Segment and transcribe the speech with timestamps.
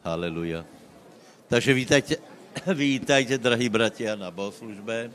[0.00, 0.64] Haleluja.
[1.52, 2.16] Takže vítajte,
[2.72, 5.12] vítajte, drahí bratia, na bohoslužbe.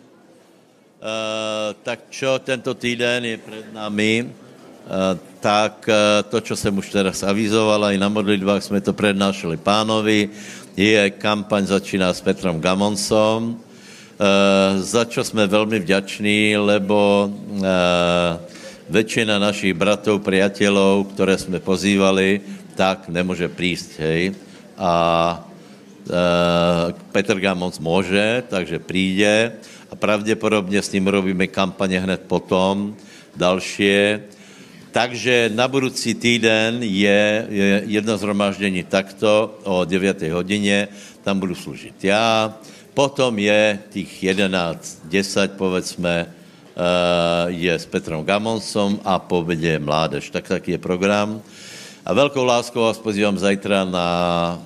[1.01, 6.93] Uh, tak čo tento týden je před nami, uh, tak uh, to, čo jsem už
[6.93, 10.29] teraz avizoval, aj na modlitbách jsme to prednášali pánovi,
[10.77, 13.57] je kampaň začíná s Petrom Gamonsom,
[14.79, 17.31] za čo jsme velmi vďační, lebo
[18.88, 22.39] väčšina našich bratov, priateľov, ktoré sme pozývali,
[22.75, 24.36] tak nemôže prísť, hej
[24.78, 25.50] a
[26.10, 29.52] e, Petr Gamoc může, takže přijde
[29.92, 32.95] a pravděpodobně s ním robíme kampaně hned potom,
[33.36, 33.95] další.
[34.92, 40.88] Takže na budoucí týden je, je jedno zhromáždění takto o 9 hodině,
[41.23, 42.53] tam budu služit já.
[42.94, 46.28] Potom je těch 11, 10, povedzme, e,
[47.52, 50.30] je s Petrem Gamonsom a po obědě mládež.
[50.30, 51.42] Tak taký je program.
[52.05, 54.08] A veľkou láskou vás pozývam zajtra na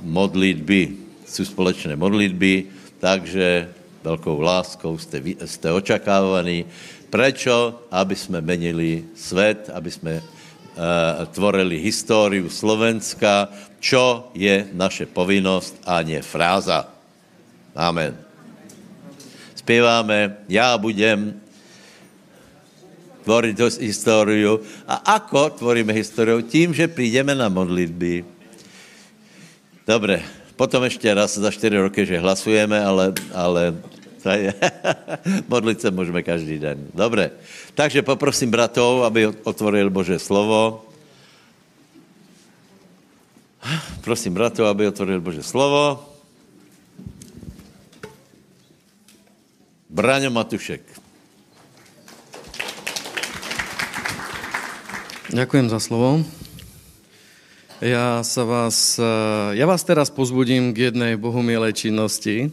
[0.03, 0.91] modlitby.
[1.23, 2.67] Sú společné modlitby,
[2.99, 3.71] takže
[4.03, 6.67] veľkou láskou ste, ste očakávaní.
[7.07, 7.87] Prečo?
[7.95, 13.47] Aby sme menili svet, aby sme uh, tvorili históriu Slovenska,
[13.79, 16.91] čo je naše povinnosť a nie fráza.
[17.71, 18.19] Amen.
[19.55, 21.39] Spieváme, ja budem
[23.29, 24.57] tvoriť históriu.
[24.89, 26.41] A ako tvoríme históriu?
[26.41, 28.25] Tím, že prídeme na modlitby.
[29.85, 30.25] Dobre,
[30.57, 33.77] potom ešte raz za 4 roky, že hlasujeme, ale, ale
[34.25, 34.49] je,
[35.53, 36.89] modliť sa môžeme každý den.
[36.89, 37.29] Dobre,
[37.77, 40.89] takže poprosím bratov, aby otvoril Bože slovo.
[44.01, 46.01] Prosím bratov, aby otvoril Bože slovo.
[49.89, 51.08] Braňo Matušek.
[55.29, 56.25] Ďakujem za slovo.
[57.85, 62.49] Ja, sa vás, eh, ja vás teraz pozbudím k jednej bohumielej činnosti.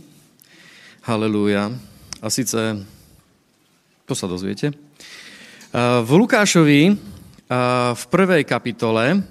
[1.00, 1.72] Halelúja.
[2.20, 2.84] A síce,
[4.04, 4.76] to sa dozviete.
[4.76, 6.96] Eh, v Lukášovi eh,
[7.96, 9.24] v prvej kapitole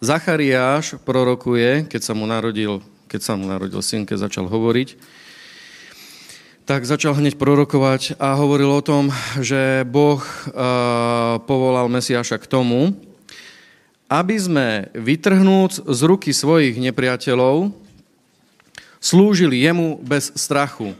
[0.00, 2.80] Zachariáš prorokuje, keď sa mu narodil,
[3.12, 4.88] keď sa mu narodil syn, keď začal hovoriť,
[6.66, 12.90] tak začal hneď prorokovať a hovoril o tom, že Boh uh, povolal Mesiáša k tomu,
[14.10, 17.70] aby sme vytrhnúc z ruky svojich nepriateľov
[18.98, 20.98] slúžili jemu bez strachu.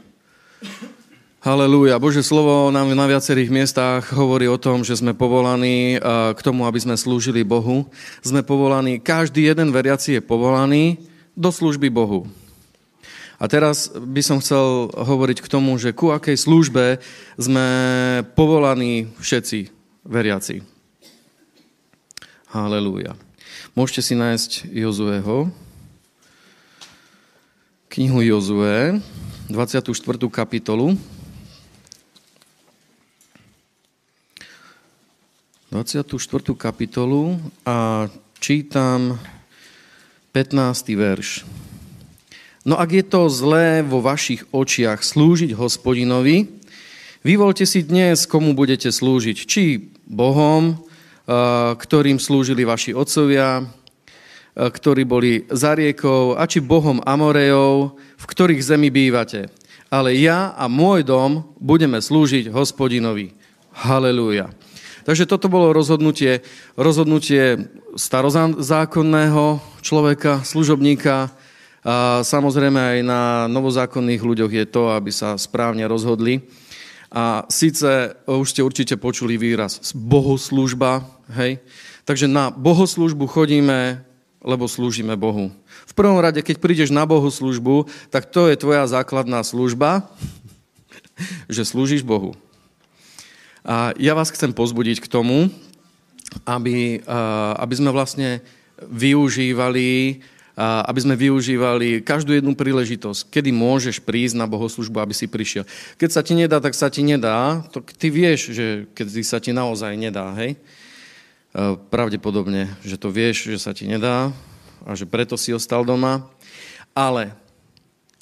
[1.43, 1.99] Halelúja.
[1.99, 5.99] Bože slovo nám na viacerých miestach hovorí o tom, že sme povolaní
[6.35, 7.87] k tomu, aby sme slúžili Bohu.
[8.23, 10.95] Sme povolaní, každý jeden veriaci je povolaný
[11.35, 12.27] do služby Bohu.
[13.37, 16.97] A teraz by som chcel hovoriť k tomu, že ku akej službe
[17.37, 17.67] sme
[18.33, 19.69] povolaní všetci
[20.01, 20.65] veriaci.
[22.49, 23.13] Halelúja.
[23.77, 25.53] Môžete si nájsť Jozueho.
[27.93, 28.97] Knihu Jozue,
[29.49, 29.93] 24.
[30.33, 30.97] kapitolu.
[35.69, 36.09] 24.
[36.57, 37.37] kapitolu
[37.67, 38.09] a
[38.41, 39.19] čítam
[40.33, 40.95] 15.
[40.97, 41.45] verš.
[42.67, 46.51] No ak je to zlé vo vašich očiach slúžiť hospodinovi,
[47.23, 49.37] vyvolte si dnes, komu budete slúžiť.
[49.47, 50.75] Či Bohom,
[51.79, 53.63] ktorým slúžili vaši otcovia,
[54.51, 59.47] ktorí boli za riekou, a či Bohom Amorejov, v ktorých zemi bývate.
[59.87, 63.31] Ale ja a môj dom budeme slúžiť hospodinovi.
[63.79, 64.51] Halelúja.
[65.07, 66.43] Takže toto bolo rozhodnutie,
[66.75, 71.31] rozhodnutie starozákonného človeka, služobníka,
[71.87, 76.43] a samozrejme aj na novozákonných ľuďoch je to, aby sa správne rozhodli.
[77.07, 81.07] A síce už ste určite počuli výraz bohoslužba,
[81.39, 81.63] hej?
[82.03, 84.03] Takže na bohoslužbu chodíme,
[84.43, 85.47] lebo slúžime Bohu.
[85.87, 90.11] V prvom rade, keď prídeš na bohoslužbu, tak to je tvoja základná služba,
[91.55, 92.35] že slúžiš Bohu.
[93.63, 95.47] A ja vás chcem pozbudiť k tomu,
[96.43, 96.99] aby,
[97.55, 98.43] aby sme vlastne
[98.83, 100.19] využívali
[100.57, 105.69] aby sme využívali každú jednu príležitosť, kedy môžeš prísť na bohoslužbu, aby si prišiel.
[106.01, 107.61] Keď sa ti nedá, tak sa ti nedá.
[107.69, 110.57] To ty vieš, že keď sa ti naozaj nedá, hej?
[111.93, 114.33] Pravdepodobne, že to vieš, že sa ti nedá
[114.81, 116.25] a že preto si ostal doma.
[116.97, 117.37] Ale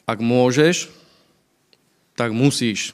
[0.03, 0.91] ak môžeš,
[2.19, 2.91] tak musíš.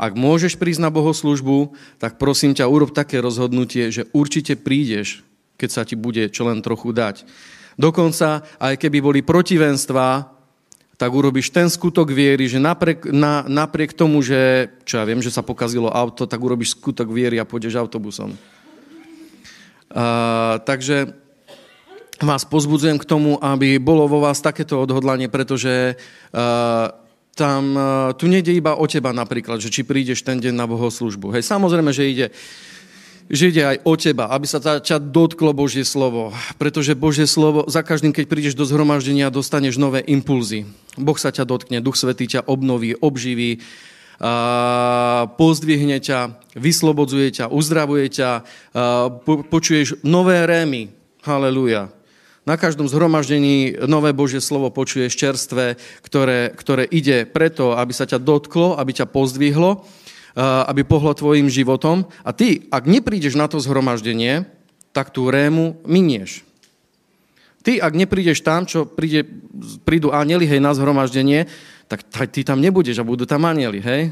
[0.00, 5.20] Ak môžeš prísť na bohoslužbu, tak prosím ťa, urob také rozhodnutie, že určite prídeš
[5.58, 7.26] keď sa ti bude čo len trochu dať.
[7.74, 10.38] Dokonca, aj keby boli protivenstva,
[10.98, 15.30] tak urobíš ten skutok viery, že napriek, na, napriek tomu, že, čo ja viem, že
[15.30, 18.34] sa pokazilo auto, tak urobíš skutok viery a pôjdeš autobusom.
[19.94, 21.14] A, takže
[22.18, 26.90] vás pozbudzujem k tomu, aby bolo vo vás takéto odhodlanie, pretože uh,
[27.38, 31.38] tam, uh, tu nejde iba o teba napríklad, že či prídeš ten deň na bohoslužbu.
[31.38, 32.26] Hej, samozrejme, že ide
[33.28, 36.32] že ide aj o teba, aby sa ťa dotklo Božie slovo.
[36.56, 40.64] Pretože Božie slovo, za každým, keď prídeš do zhromaždenia, dostaneš nové impulzy.
[40.96, 43.60] Boh sa ťa dotkne, Duch Svetý ťa obnoví, obživí,
[44.18, 48.30] a pozdvihne ťa, vyslobodzuje ťa, uzdravuje ťa,
[49.46, 50.90] počuješ nové rémy.
[51.22, 51.94] Halelúja.
[52.42, 58.18] Na každom zhromaždení nové Božie slovo počuješ čerstvé, ktoré, ktoré ide preto, aby sa ťa
[58.18, 59.86] dotklo, aby ťa pozdvihlo,
[60.36, 62.04] aby pohlo tvojim životom.
[62.24, 64.44] A ty, ak neprídeš na to zhromaždenie,
[64.92, 66.42] tak tú rému minieš.
[67.62, 69.26] Ty, ak neprídeš tam, čo príde,
[69.84, 71.50] prídu anieli, hej, na zhromaždenie,
[71.88, 74.02] tak ty tam nebudeš a budú tam anieli, hej?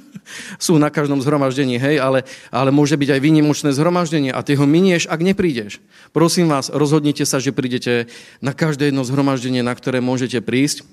[0.62, 2.22] Sú na každom zhromaždení, hej, ale,
[2.54, 5.82] ale môže byť aj výnimočné zhromaždenie a ty ho minieš, ak neprídeš.
[6.14, 8.06] Prosím vás, rozhodnite sa, že prídete
[8.38, 10.86] na každé jedno zhromaždenie, na ktoré môžete prísť,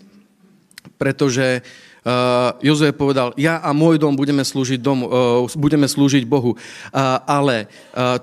[0.97, 1.61] pretože
[2.63, 6.55] Jozue povedal, ja a môj dom budeme slúžiť, domu, uh, budeme slúžiť Bohu.
[6.55, 7.67] Uh, ale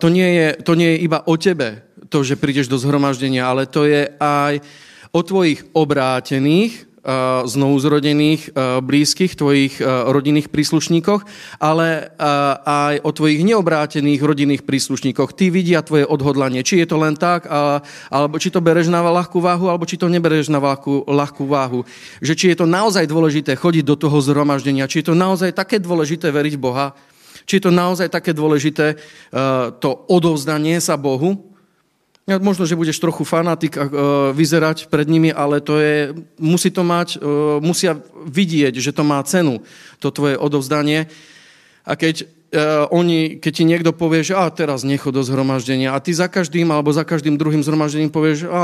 [0.01, 3.67] to, nie je, to nie je iba o tebe, to, že prídeš do zhromaždenia, ale
[3.67, 4.63] to je aj
[5.11, 11.21] o tvojich obrátených, Eh, znovu zrodených eh, blízkych, tvojich eh, rodinných príslušníkoch,
[11.61, 12.17] ale
[12.65, 15.37] aj o tvojich neobrátených rodinných príslušníkoch.
[15.37, 17.45] Ty vidia tvoje odhodlanie, či je to len tak,
[18.09, 21.85] alebo či to bereš na ľahkú váhu, alebo či to nebereš na ľahkú, ľahkú váhu.
[22.25, 25.77] Že či je to naozaj dôležité chodiť do toho zhromaždenia, či je to naozaj také
[25.77, 26.97] dôležité veriť Boha,
[27.45, 28.97] či je to naozaj také dôležité
[29.81, 31.54] to odovzdanie sa Bohu,
[32.27, 33.85] možno, že budeš trochu fanatik uh,
[34.33, 39.21] vyzerať pred nimi, ale to je, musí to mať, uh, musia vidieť, že to má
[39.29, 39.61] cenu,
[40.01, 41.07] to tvoje odovzdanie.
[41.85, 45.99] A keď, uh, oni, keď ti niekto povie, že a teraz nechod do zhromaždenia a
[45.99, 48.63] ty za každým alebo za každým druhým zhromaždením povieš, a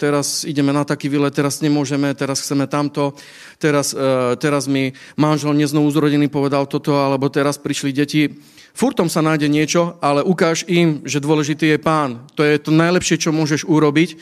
[0.00, 3.12] teraz ideme na taký výlet, teraz nemôžeme, teraz chceme tamto,
[3.60, 8.32] teraz, uh, teraz mi manžel neznovu zrodený povedal toto, alebo teraz prišli deti
[8.78, 12.22] Furtom sa nájde niečo, ale ukáž im, že dôležitý je pán.
[12.38, 14.14] To je to najlepšie, čo môžeš urobiť,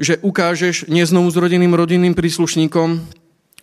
[0.00, 3.04] že ukážeš neznovu zrodeným rodinným príslušníkom,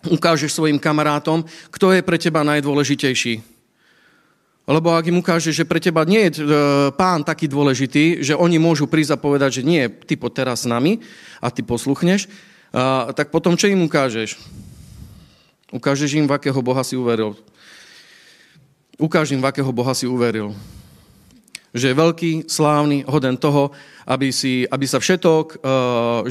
[0.06, 3.55] ukážeš svojim kamarátom, kto je pre teba najdôležitejší.
[4.66, 6.44] Lebo ak im ukážeš, že pre teba nie je e,
[6.98, 10.70] pán taký dôležitý, že oni môžu prísť a povedať, že nie, ty po teraz s
[10.70, 11.06] nami
[11.38, 12.26] a ty posluchneš,
[13.16, 14.36] tak potom čo im ukážeš?
[15.72, 17.40] Ukážeš im, v akého Boha si uveril.
[19.00, 20.52] Ukáž im, v akého Boha si uveril.
[21.76, 23.72] Že je veľký, slávny, hoden toho,
[24.08, 25.58] aby, si, aby sa všetok uh,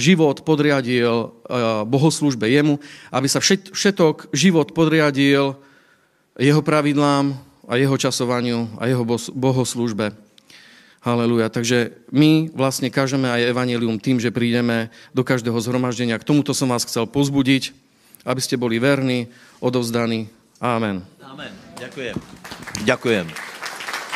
[0.01, 2.81] život podriadil uh, bohoslužbe jemu,
[3.13, 5.57] aby sa všet, všetok život podriadil
[6.41, 7.37] jeho pravidlám
[7.69, 10.12] a jeho časovaniu a jeho bohoslužbe.
[11.05, 11.52] Halelúja.
[11.52, 16.16] Takže my vlastne kážeme aj evanelium tým, že prídeme do každého zhromaždenia.
[16.16, 17.76] K tomuto som vás chcel pozbudiť,
[18.25, 19.28] aby ste boli verní,
[19.61, 20.32] odovzdaní.
[20.64, 21.05] Amen.
[21.20, 21.52] Amen.
[21.76, 22.16] Ďakujem.
[22.88, 23.26] Ďakujem.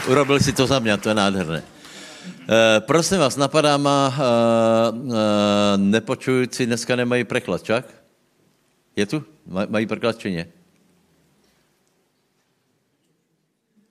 [0.09, 1.61] Urobil si to za mňa, to je nádherné.
[1.61, 4.25] E, prosím vás, napadá ma, e, e,
[5.77, 7.85] nepočujúci dneska nemají preklad, čak?
[8.97, 9.21] Je tu?
[9.45, 10.45] Maj, mají preklad, či nie?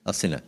[0.08, 0.40] Asi ne.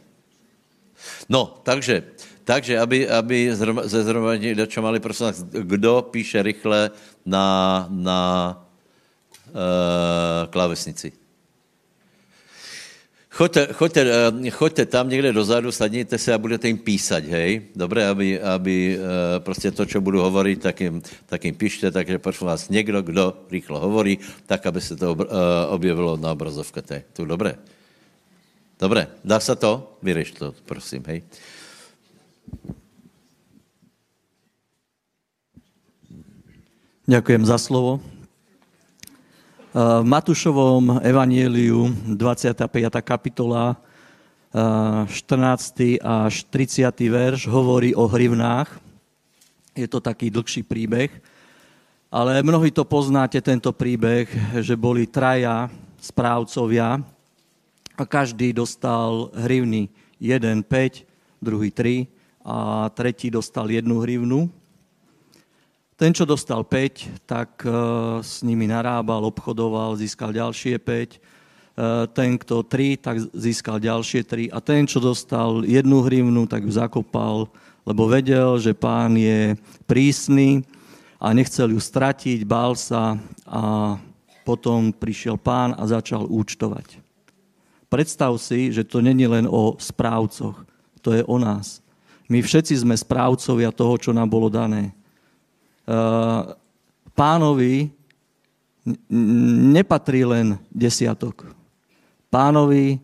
[1.28, 3.52] No, takže, takže aby, aby
[3.84, 6.90] ze zhromadní čo mali, prosím kdo píše rychle
[7.28, 8.20] na, na
[9.52, 11.20] e, klávesnici?
[13.30, 17.72] Choďte, choďte, eh, choďte tam někde dozadu, sadněte se a budete jim písať, hej?
[17.76, 22.18] Dobré, aby, aby eh, prostě to, čo budu hovoriť, tak jim, tak jim píšte, takže
[22.18, 25.16] prosím vás, někdo, kdo rýchlo hovorí, tak, aby se to
[25.68, 26.82] objevilo na obrazovke.
[26.82, 27.54] To je dobré.
[28.80, 29.92] Dobré, dá se to?
[30.00, 31.20] Vyrieš to, prosím, hej.
[37.04, 38.00] Ďakujem za slovo.
[39.76, 42.64] V Matúšovom evanieliu 25.
[43.04, 43.76] kapitola
[44.48, 46.00] 14.
[46.00, 46.88] až 30.
[47.04, 48.80] verš hovorí o hrivnách.
[49.76, 51.12] Je to taký dlhší príbeh,
[52.08, 54.24] ale mnohí to poznáte, tento príbeh,
[54.64, 55.68] že boli traja
[56.00, 57.19] správcovia
[58.00, 59.92] a každý dostal hrivny.
[60.16, 61.04] Jeden 5,
[61.44, 62.08] druhý 3
[62.40, 64.48] a tretí dostal jednu hrivnu.
[66.00, 67.68] Ten, čo dostal 5, tak e,
[68.24, 70.88] s nimi narábal, obchodoval, získal ďalšie 5.
[70.88, 71.18] E,
[72.16, 74.48] ten, kto 3, tak získal ďalšie 3.
[74.48, 77.52] A ten, čo dostal jednu hrivnu, tak ju zakopal,
[77.84, 80.64] lebo vedel, že pán je prísny
[81.20, 84.00] a nechcel ju stratiť, bál sa a
[84.48, 87.09] potom prišiel pán a začal účtovať.
[87.90, 90.62] Predstav si, že to není len o správcoch,
[91.02, 91.82] to je o nás.
[92.30, 94.94] My všetci sme správcovia toho, čo nám bolo dané.
[97.18, 97.90] pánovi
[99.74, 101.50] nepatrí len desiatok.
[102.30, 103.02] Pánovi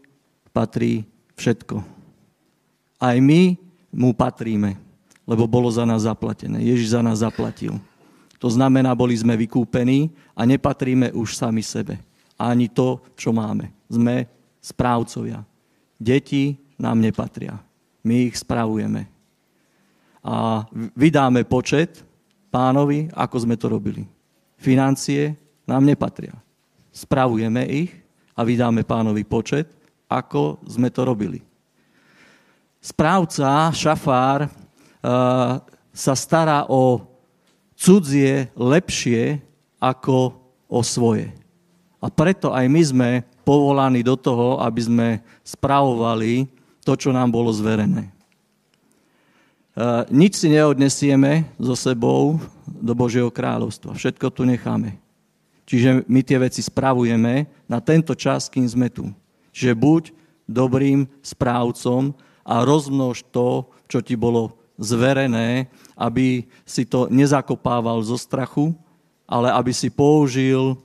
[0.54, 1.02] patrí
[1.34, 1.82] všetko.
[2.96, 3.58] Aj my
[3.90, 4.78] mu patríme,
[5.26, 6.62] lebo bolo za nás zaplatené.
[6.62, 7.76] Ježiš za nás zaplatil.
[8.38, 11.98] To znamená, boli sme vykúpení a nepatríme už sami sebe.
[12.38, 13.72] Ani to, čo máme.
[13.88, 14.28] Sme
[14.66, 15.46] správcovia.
[15.94, 17.62] Deti nám nepatria.
[18.02, 19.06] My ich spravujeme.
[20.26, 20.66] A
[20.98, 22.02] vydáme počet
[22.50, 24.02] pánovi, ako sme to robili.
[24.58, 25.38] Financie
[25.70, 26.34] nám nepatria.
[26.90, 27.94] Spravujeme ich
[28.34, 29.70] a vydáme pánovi počet,
[30.10, 31.38] ako sme to robili.
[32.82, 37.02] Správca, šafár, uh, sa stará o
[37.74, 39.42] cudzie lepšie
[39.78, 40.34] ako
[40.66, 41.30] o svoje.
[41.98, 43.10] A preto aj my sme
[43.46, 45.08] povolaní do toho, aby sme
[45.46, 46.50] spravovali
[46.82, 48.10] to, čo nám bolo zverené.
[48.10, 48.12] E,
[50.10, 53.94] nič si neodnesieme so sebou do Božieho kráľovstva.
[53.94, 54.98] Všetko tu necháme.
[55.62, 59.14] Čiže my tie veci spravujeme na tento čas, kým sme tu.
[59.54, 60.02] Čiže buď
[60.46, 68.74] dobrým správcom a rozmnož to, čo ti bolo zverené, aby si to nezakopával zo strachu,
[69.26, 70.76] ale aby si použil e,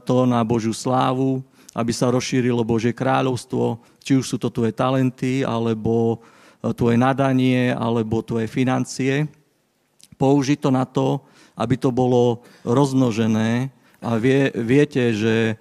[0.00, 5.46] to na Božiu slávu, aby sa rozšírilo Božie kráľovstvo, či už sú to tvoje talenty,
[5.46, 6.18] alebo
[6.62, 9.30] e, tvoje nadanie, alebo tvoje financie.
[10.18, 11.22] Použiť to na to,
[11.54, 13.70] aby to bolo rozmnožené.
[14.00, 15.54] A vie, viete, že e,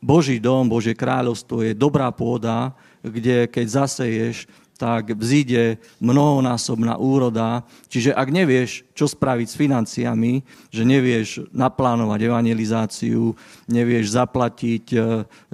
[0.00, 2.72] Boží dom, Božie kráľovstvo je dobrá pôda,
[3.04, 7.62] kde keď zaseješ, tak vzíde mnohonásobná úroda.
[7.86, 10.42] Čiže ak nevieš, čo spraviť s financiami,
[10.74, 13.38] že nevieš naplánovať evangelizáciu,
[13.70, 14.98] nevieš zaplatiť e,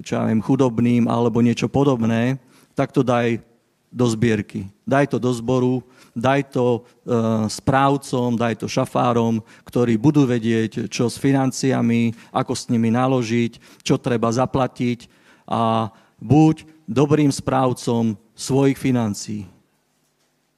[0.00, 2.41] čo ja viem, chudobným alebo niečo podobné,
[2.73, 3.45] tak to daj
[3.91, 4.71] do zbierky.
[4.87, 5.83] Daj to do zboru,
[6.15, 7.11] daj to e,
[7.50, 13.99] správcom, daj to šafárom, ktorí budú vedieť, čo s financiami, ako s nimi naložiť, čo
[13.99, 15.11] treba zaplatiť
[15.50, 15.91] a
[16.23, 19.47] buď dobrým správcom svojich financií.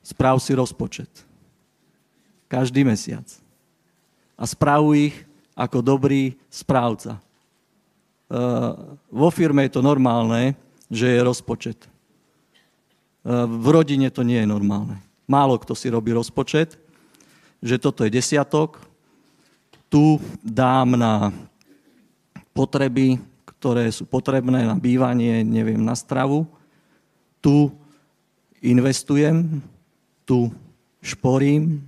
[0.01, 1.13] Správ si rozpočet.
[2.49, 3.29] Každý mesiac.
[4.41, 5.17] A správuj ich
[5.53, 7.21] ako dobrý správca.
[7.21, 7.23] E,
[9.13, 10.57] vo firme je to normálne,
[10.89, 11.79] že je rozpočet.
[11.85, 11.89] E,
[13.45, 14.97] v rodine to nie je normálne.
[15.29, 16.81] Málo kto si robí rozpočet,
[17.63, 18.81] že toto je desiatok,
[19.93, 21.31] tu dám na
[22.57, 23.21] potreby,
[23.63, 26.51] ktoré sú potrebné na bývanie, neviem, na stravu,
[27.39, 27.71] tu
[28.59, 29.63] investujem,
[30.27, 30.51] tu
[30.99, 31.79] šporím,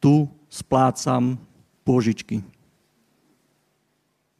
[0.00, 1.36] tu splácam
[1.84, 2.40] pôžičky.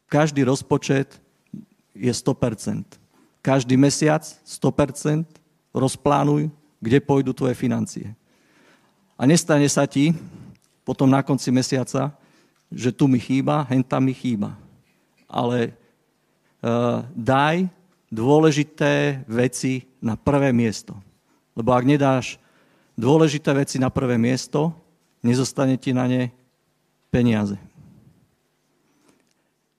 [0.09, 1.21] Každý rozpočet
[1.93, 2.97] je 100%.
[3.45, 5.29] Každý mesiac 100%
[5.69, 6.49] rozplánuj,
[6.81, 8.17] kde pôjdu tvoje financie.
[9.21, 10.17] A nestane sa ti
[10.81, 12.09] potom na konci mesiaca,
[12.73, 14.57] že tu mi chýba, hen tam mi chýba.
[15.29, 15.84] Ale
[17.13, 17.69] daj
[18.09, 20.97] dôležité veci na prvé miesto.
[21.53, 22.41] Lebo ak nedáš
[22.97, 24.73] dôležité veci na prvé miesto,
[25.21, 26.33] nezostane ti na ne
[27.13, 27.59] peniaze.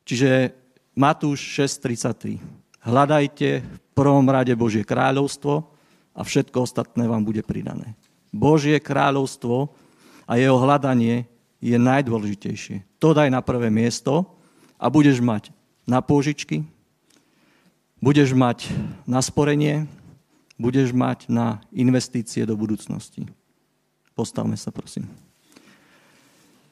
[0.05, 0.53] Čiže
[0.95, 2.39] Matúš 6.33.
[2.85, 5.65] Hľadajte v prvom rade Božie kráľovstvo
[6.15, 7.97] a všetko ostatné vám bude pridané.
[8.29, 9.73] Božie kráľovstvo
[10.29, 11.25] a jeho hľadanie
[11.59, 12.85] je najdôležitejšie.
[13.01, 14.37] To daj na prvé miesto
[14.77, 15.49] a budeš mať
[15.89, 16.61] na pôžičky,
[18.05, 18.69] budeš mať
[19.09, 19.89] na sporenie,
[20.61, 23.25] budeš mať na investície do budúcnosti.
[24.13, 25.09] Postavme sa, prosím.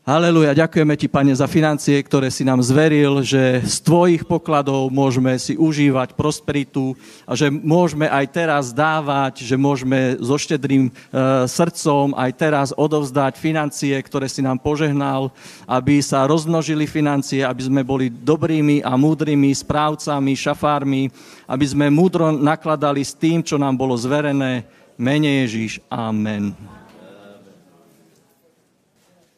[0.03, 5.31] Haleluja, ďakujeme ti, Pane, za financie, ktoré si nám zveril, že z tvojich pokladov môžeme
[5.39, 6.91] si užívať prosperitu
[7.23, 13.39] a že môžeme aj teraz dávať, že môžeme so štedrým e, srdcom aj teraz odovzdať
[13.39, 15.31] financie, ktoré si nám požehnal,
[15.71, 21.07] aby sa rozmnožili financie, aby sme boli dobrými a múdrymi správcami, šafármi,
[21.47, 24.67] aby sme múdro nakladali s tým, čo nám bolo zverené.
[24.99, 25.79] Mene Ježíš.
[25.87, 26.51] Amen.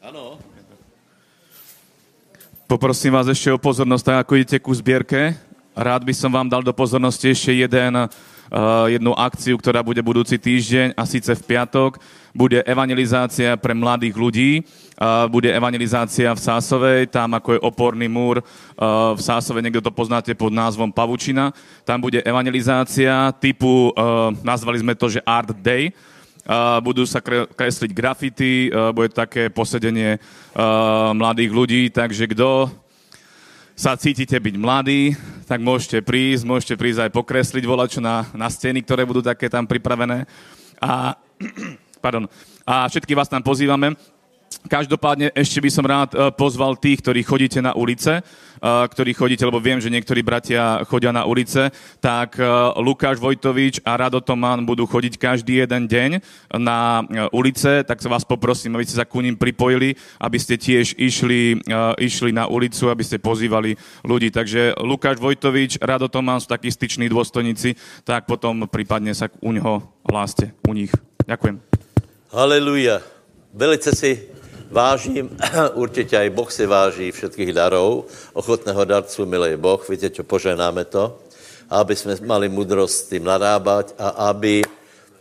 [0.01, 0.44] Áno.
[2.65, 5.37] Poprosím vás ešte o pozornosť, tak ako idete ku zbierke.
[5.77, 8.09] Rád by som vám dal do pozornosti ešte jeden, uh,
[8.89, 12.01] jednu akciu, ktorá bude budúci týždeň a síce v piatok
[12.33, 14.51] bude evangelizácia pre mladých ľudí.
[15.29, 20.33] Bude evangelizácia v Sásovej, tam ako je oporný múr uh, v Sásovej, niekto to poznáte
[20.33, 21.53] pod názvom Pavučina.
[21.85, 25.93] Tam bude evangelizácia typu, uh, nazvali sme to, že Art Day,
[26.85, 30.21] budú sa kresliť grafity, bude také posedenie
[31.17, 32.69] mladých ľudí, takže kto
[33.75, 35.19] sa cítite byť mladí,
[35.51, 39.67] tak môžete prísť, môžete prísť aj pokresliť volačo na, na steny, ktoré budú také tam
[39.67, 40.23] pripravené.
[40.79, 41.19] A,
[42.05, 42.31] pardon,
[42.63, 43.99] a všetky vás tam pozývame.
[44.65, 48.21] Každopádne ešte by som rád e, pozval tých, ktorí chodíte na ulice, e,
[48.65, 51.69] ktorí chodíte, lebo viem, že niektorí bratia chodia na ulice,
[52.01, 52.45] tak e,
[52.81, 56.09] Lukáš Vojtovič a Rado Tomán budú chodiť každý jeden deň
[56.57, 60.97] na ulice, tak sa vás poprosím, aby ste sa ku ním pripojili, aby ste tiež
[60.97, 61.61] išli,
[62.01, 64.33] išli na ulicu, aby ste pozývali ľudí.
[64.33, 69.85] Takže Lukáš Vojtovič, Rado Tomán sú takí styční dôstojníci, tak potom prípadne sa u neho
[70.09, 70.89] hláste, u nich.
[71.29, 71.61] Ďakujem.
[72.33, 73.15] Haleluja.
[73.55, 74.34] Velice si
[74.75, 75.31] vážím,
[75.73, 81.15] určitě aj Boh si váží všetkých darov, ochotného darcu milej Boh, víte čo, poženáme to,
[81.71, 84.67] aby jsme mali mudrost s tým narábať a aby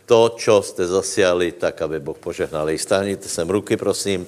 [0.05, 2.69] to, čo ste zasiali, tak aby Boh požehnal.
[2.77, 4.27] Stáhnite sem ruky, prosím.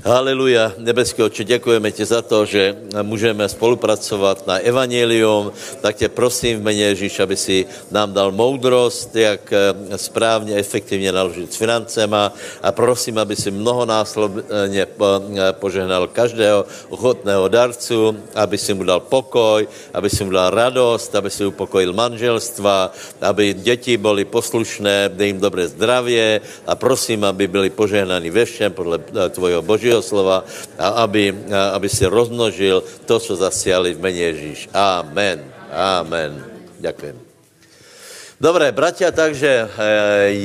[0.00, 6.60] Haleluja, nebeský oči, děkujeme ti za to, že můžeme spolupracovat na evangelium, tak tě prosím
[6.60, 12.32] v mene Ježíš, aby si nám dal moudrost, jak eh, správně, efektivně naložit s financema.
[12.62, 14.86] A prosím, aby si mnohonásobně
[15.60, 21.28] požehnal každého ochotného darcu, aby si mu dal pokoj, aby si mu dal radost, aby
[21.28, 27.68] si upokojil manželstva, aby děti byly poslušné, dej jim dobré zdravě a prosím, aby byli
[27.70, 30.46] požehnaní ve všem podle eh, tvojho božího Božího slova
[30.78, 32.78] a aby, aby si rozmnožil
[33.10, 34.70] to, co zasiali v mene Ježíš.
[34.70, 35.42] Amen.
[35.74, 36.38] Amen.
[36.78, 37.18] Ďakujem.
[38.40, 39.68] Dobre, bratia, takže e,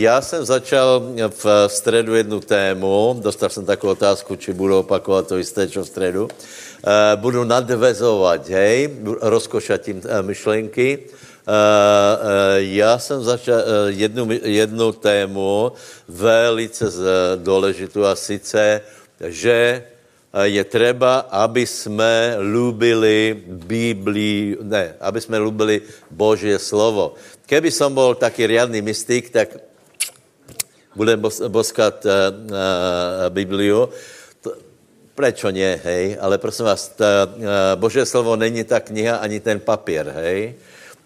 [0.01, 5.37] já jsem začal v středu jednu tému, dostal jsem takovou otázku, či budu opakovat to
[5.37, 6.27] isté, čo v středu.
[6.27, 8.89] E, budu nadvezovat, hej,
[9.21, 10.99] rozkošatím e, myšlenky.
[12.57, 13.61] Já jsem začal
[13.93, 15.71] jednu, jednu tému
[16.09, 16.85] velice
[17.37, 18.81] důležitou a sice
[19.19, 25.81] že eh, je třeba, aby jsme lúbili Biblii, ne, aby jsme lúbili
[26.12, 27.15] Božie slovo.
[27.45, 29.53] Keby som bol taký riadný mystik, tak
[30.95, 33.91] budem boskat uh, uh, Bibliu.
[35.15, 36.17] Prečo nie, hej?
[36.19, 37.27] Ale prosím vás, uh,
[37.75, 40.55] Božie slovo není ta kniha ani ten papier, hej?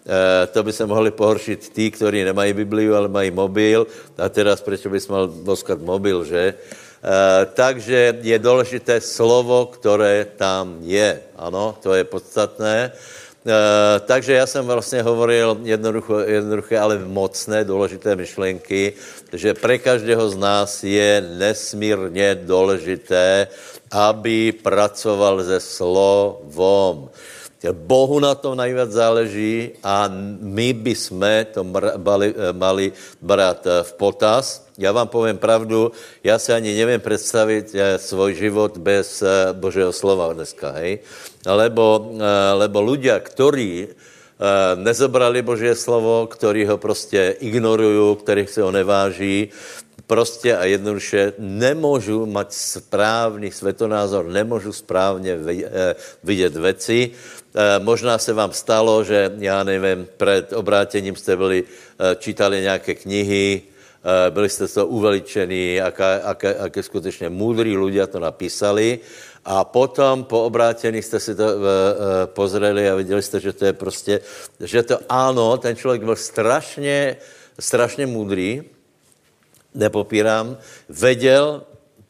[0.00, 3.86] Uh, to by se mohli pohoršit tí, ktorí nemají Bibliu, ale mají mobil.
[4.16, 6.54] A teraz prečo by mal boskat mobil, že?
[7.00, 11.20] Eh, takže je důležité slovo, které tam je.
[11.36, 12.92] Ano, to je podstatné.
[13.40, 18.92] Uh, takže já jsem vlastně hovoril jednoduché, ale mocné, důležité myšlenky,
[19.32, 23.48] že pre každého z nás je nesmírně důležité,
[23.90, 27.08] aby pracoval se slovom.
[27.72, 30.08] Bohu na tom najviac záleží a
[30.40, 31.60] my by sme to
[32.00, 34.64] mali, mali brát eh, v potaz.
[34.80, 35.92] Já vám povím pravdu,
[36.24, 41.04] já si ani nevím představit eh, svůj život bez eh, Božího slova dneska, hej?
[41.44, 42.16] Lebo,
[42.60, 43.96] lebo ľudia, ktorí
[44.76, 49.48] nezobrali Božie slovo, ktorí ho prostě ignorují, kterých se ho neváží,
[50.10, 55.38] prostě a jednoduše nemůžu mať správný svetonázor, nemůžu správně
[56.24, 57.10] vidět věci.
[57.54, 62.94] Eh, možná se vám stalo, že, já nevím, před obrátením jste byli, eh, čítali nějaké
[62.94, 63.79] knihy, eh,
[64.30, 69.00] byli jste to uveličení, aké, aké, aké skutečně múdrí ľudia to napísali.
[69.44, 71.44] A potom po obrátení jste si to
[72.32, 74.20] pozreli a viděli jste, že to je prostě,
[74.60, 77.16] že to ano, ten člověk byl strašně,
[77.58, 78.62] strašně múdrý,
[79.74, 80.56] nepopírám,
[80.88, 81.62] věděl,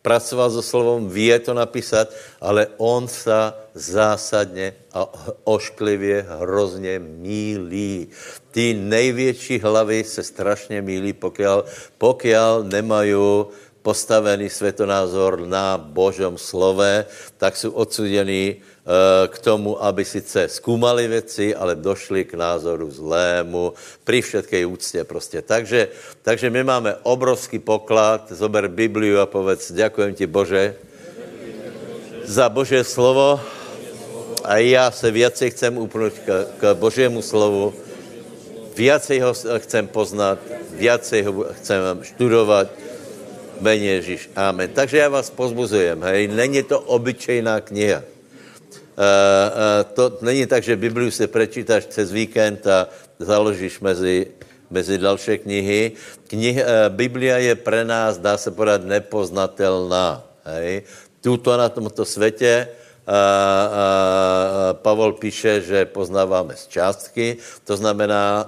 [0.03, 2.09] pracoval so slovom, vie to napísať,
[2.41, 5.09] ale on sa zásadně a
[5.45, 8.09] ošklivě hrozně mílí.
[8.51, 11.65] Ty největší hlavy se strašně mílí, pokiaľ,
[11.99, 13.47] pokiaľ nemají
[13.83, 17.07] postavený svetonázor na Božom slove,
[17.39, 23.73] tak jsou odsudení Eh, k tomu, aby sice zkoumali věci, ale došli k názoru zlému
[24.05, 25.43] při všetkej úctě prostě.
[25.43, 25.89] Takže,
[26.23, 30.75] takže my máme obrovský poklad, zober Bibliu a povedz, ďakujem ti Bože
[32.25, 33.39] za Božie slovo
[34.45, 37.75] a já se viacej chcem upnout k, k Božiemu slovu,
[38.77, 40.39] viacej ho chcem poznat,
[40.73, 42.69] viacej ho chcem študovat,
[43.61, 44.31] Mene Ježíš.
[44.37, 44.73] Amen.
[44.73, 48.01] Takže já vás pozbuzujem, hej, není to obyčejná kniha.
[48.01, 48.05] Eh,
[49.01, 52.89] eh, to není tak, že Bibliu si prečítáš přes víkend a
[53.21, 54.27] založíš mezi,
[54.71, 55.93] mezi další knihy.
[56.29, 60.25] Knih, eh, Biblia je pre nás, dá se podat, nepoznatelná.
[60.45, 60.83] Hej?
[61.21, 62.69] Tuto na tomto světě
[64.73, 68.47] Pavol píše, že poznáváme z částky, to znamená,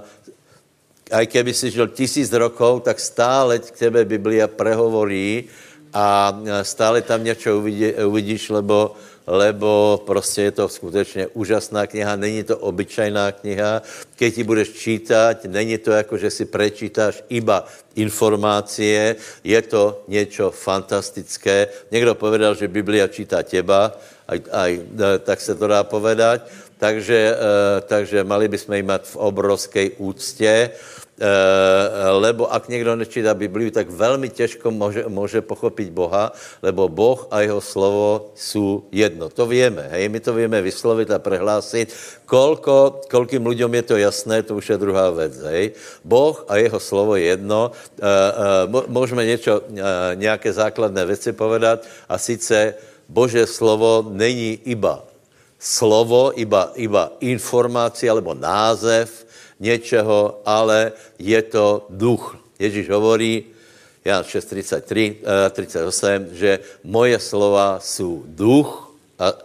[1.10, 5.50] aj keby si žil tisíc rokov, tak stále k tebe Biblia prehovorí
[5.92, 8.96] a stále tam něco uvidí, uvidíš, lebo,
[9.26, 13.82] lebo prostě je to skutečně úžasná kniha, není to obyčajná kniha.
[14.16, 20.50] Keď ti budeš čítať, není to jako, že si prečítáš iba informácie, je to něco
[20.50, 21.68] fantastické.
[21.90, 23.92] Někdo povedal, že Biblia čítá teba,
[24.32, 24.72] aj, aj,
[25.28, 26.48] tak se to dá povedať.
[26.82, 27.36] Takže,
[27.86, 30.74] takže mali bychom ji mať v obrovské úctě.
[31.22, 37.28] Eh, lebo ak někdo nečítá Bibliu, tak velmi těžko může, může pochopit Boha, lebo Boh
[37.30, 39.28] a jeho slovo jsou jedno.
[39.28, 41.94] To víme, hej, my to víme vyslovit a prehlásit.
[42.26, 45.64] Kolko, koľkým ľuďom je to jasné, to už je druhá věc, hej.
[46.00, 47.70] Boh a jeho slovo je jedno.
[47.70, 52.74] E, e, můžeme něco, e, nějaké základné věci povedat a sice
[53.12, 55.04] Bože slovo není iba
[55.62, 59.06] slovo, iba, iba informácia alebo název,
[59.62, 60.90] něčeho, ale
[61.22, 62.34] je to duch.
[62.58, 63.46] Ježíš hovorí,
[64.02, 65.22] Jan 6.33,
[65.54, 69.38] 38, že moje slova jsou duch a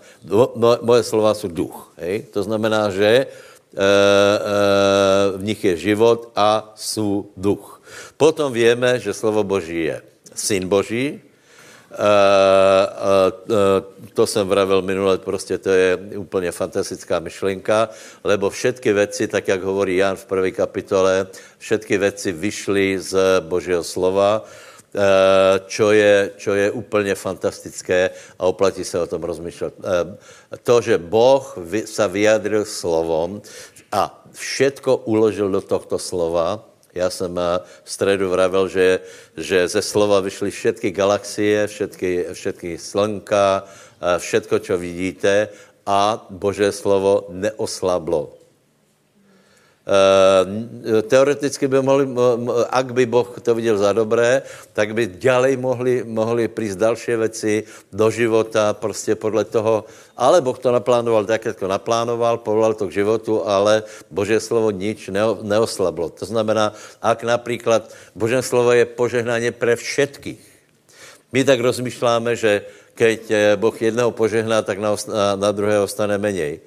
[0.81, 1.93] moje slova jsou duch.
[2.01, 2.33] Hej?
[2.33, 3.27] To znamená, že e, e,
[5.37, 7.77] v nich je život a jsou duch.
[8.17, 10.01] Potom víme, že slovo Boží je
[10.33, 11.21] syn Boží,
[14.13, 17.89] To jsem vravil minule, prostě to je úplně fantastická myšlenka,
[18.23, 23.83] lebo všetky věci, tak jak hovorí Jan v první kapitole, všetky věci vyšly z Božího
[23.83, 24.45] slova,
[25.67, 29.73] čo je, čo je úplně fantastické a oplatí se o tom rozmýšlet.
[30.63, 31.43] To, že Boh
[31.85, 33.41] sa vyjadril slovom
[33.91, 36.65] a všetko uložil do tohto slova,
[36.97, 37.33] já jsem
[37.83, 38.99] v středu vravil, že,
[39.37, 43.63] že ze slova vyšly všetky galaxie, všetky, všetky slnka,
[44.17, 45.49] všetko, co vidíte
[45.87, 48.36] a Bože slovo neoslablo.
[49.87, 52.11] Eh, teoreticky by mohli,
[52.67, 54.43] ak by Boh to viděl za dobré,
[54.75, 57.53] tak by ďalej mohli, mohli prísť další věci
[57.95, 59.87] do života, prostě podle toho,
[60.19, 64.75] ale Boh to naplánoval tak, jak to naplánoval, povolal to k životu, ale Bože slovo
[64.75, 65.07] nič
[65.41, 66.11] neoslablo.
[66.19, 70.43] To znamená, ak například Bože slovo je požehnání pre všetkých.
[71.31, 74.99] My tak rozmýšláme, že keď eh, Boh jedného požehná, tak na,
[75.39, 76.59] na druhého stane menej.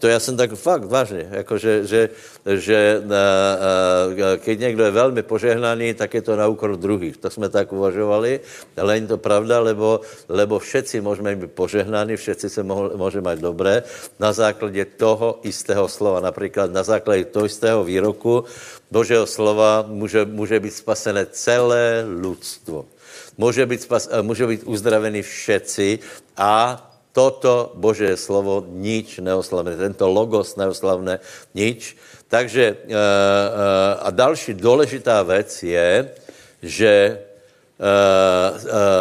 [0.00, 2.08] To já jsem tak fakt vážně, jako že, že,
[2.56, 7.16] že a, keď někdo je velmi požehnaný, tak je to na úkor druhých.
[7.20, 8.40] To jsme tak uvažovali,
[8.80, 12.62] ale není to pravda, lebo, lebo všetci můžeme být požehnaní, všetci se
[12.96, 13.82] můžeme mít dobré
[14.18, 16.20] na základě toho istého slova.
[16.20, 18.44] Například na základě toho istého výroku
[18.90, 22.84] Božího slova může, může být spasené celé lidstvo.
[23.38, 25.98] Může být, spas, může být uzdravený všetci
[26.36, 31.18] a toto Bože slovo nič neoslavné, tento logos neoslavné
[31.54, 31.98] nič.
[32.30, 32.76] Takže e, e,
[33.98, 35.90] a další důležitá věc je,
[36.62, 37.18] že e,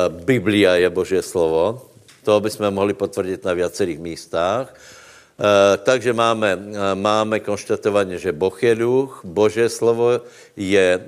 [0.09, 1.85] Biblia je Bože slovo.
[2.25, 4.67] To bychom mohli potvrdit na viacerých místách.
[5.87, 6.59] takže máme,
[6.99, 10.19] máme konštatování, že Boh je duch, Bože slovo
[10.51, 10.99] je,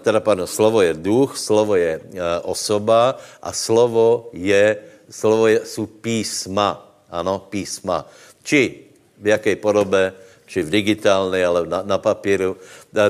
[0.00, 2.00] teda pardon, slovo je duch, slovo je
[2.48, 6.82] osoba a slovo je slovo je, jsou písma.
[7.10, 8.08] Ano, písma.
[8.42, 8.84] Či
[9.18, 10.12] v jaké podobě,
[10.46, 12.56] či v digitální, ale na, na papíru,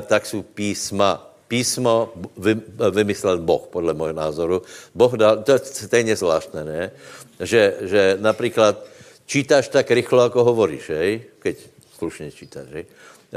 [0.05, 1.23] tak jsou písma.
[1.47, 2.59] Písmo vy,
[2.91, 4.61] vymyslel Boh, podle mého názoru.
[4.95, 6.91] Boh dal, to je stejně zvláštné, ne?
[7.39, 8.85] Že, že například
[9.25, 11.23] čítáš tak rychlo, jako hovoríš, hej?
[11.39, 11.57] Keď
[11.97, 12.85] slušně čítáš, hej?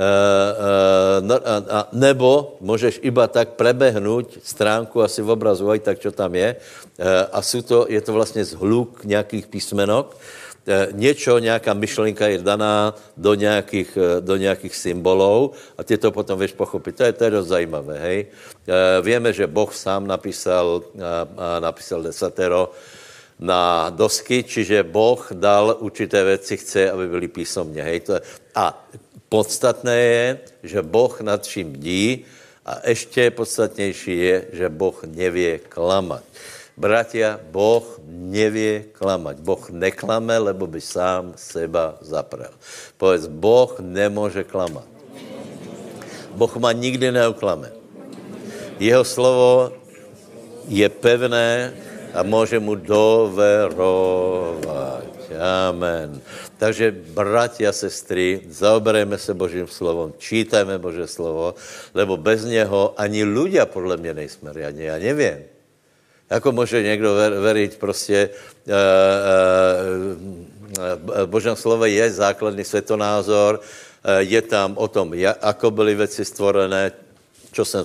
[0.00, 1.26] A,
[1.68, 6.56] a, nebo můžeš iba tak prebehnout stránku asi v obrazu, aj tak, čo tam je.
[6.56, 10.16] Uh, a jsou to, je to vlastně zhluk nějakých písmenok.
[10.92, 16.52] Něco, nějaká myšlenka je daná do nějakých, do nějakých symbolů a ty to potom víš
[16.52, 16.96] pochopit.
[16.96, 18.26] To je, to je dost zajímavé, hej.
[19.02, 20.82] Víme, že Boh sám napísal,
[21.58, 22.70] napísal desatero,
[23.40, 27.82] na dosky, čiže Boh dal určité věci, chce, aby byly písomně.
[27.82, 28.00] Hej.
[28.54, 28.88] A
[29.30, 30.24] Podstatné je,
[30.62, 32.26] že Boh nad čím bdí
[32.66, 36.26] a ještě podstatnější je, že Boh nevě klamat.
[36.76, 39.38] Bratia, Boh nevě klamat.
[39.40, 42.50] Boh neklame, lebo by sám seba zaprel.
[42.98, 44.90] Povedz, Boh nemůže klamat.
[46.34, 47.70] Boh ma nikdy neuklame.
[48.82, 49.72] Jeho slovo
[50.66, 51.70] je pevné
[52.14, 54.00] a může mu doverovat.
[55.40, 56.20] Amen.
[56.58, 61.54] Takže, bratia, sestry, zaoberejme se Božím slovom, čítajme Bože slovo,
[61.94, 65.38] lebo bez něho ani ľudia podle mě nejsme riadně, já nevím.
[66.30, 68.30] Jako může někdo ver, veriť prostě,
[68.66, 68.74] uh,
[70.78, 73.64] uh, Božím slovo je základný světonázor, uh,
[74.18, 76.92] je tam o tom, ako byly věci stvorené,
[77.52, 77.84] čo jsem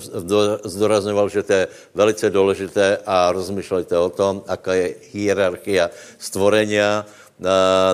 [0.64, 7.06] zdorazňoval, že to je velice důležité a rozmýšlejte o tom, aká je hierarchia stvorenia,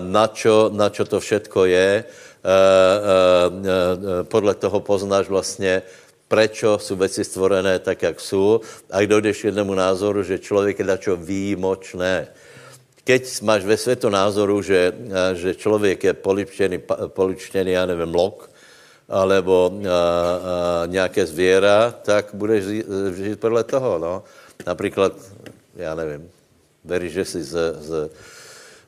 [0.01, 2.05] na čo, na čo to všetko je.
[4.29, 5.83] Podle toho poznáš vlastně,
[6.29, 8.61] prečo jsou věci stvorené tak, jak jsou.
[8.91, 12.29] A dojdeš k jednému názoru, že člověk je dačo výjimočné.
[13.05, 13.77] Keď máš ve
[14.11, 14.95] názoru, že,
[15.35, 18.52] že člověk je polipštěný, polipštěný, já nevím, lok,
[19.09, 22.65] alebo a, a, nějaké zvěra, tak budeš
[23.15, 24.23] žít podle toho, no.
[24.67, 25.13] Například,
[25.77, 26.31] já nevím,
[26.85, 28.11] veríš, že jsi z, z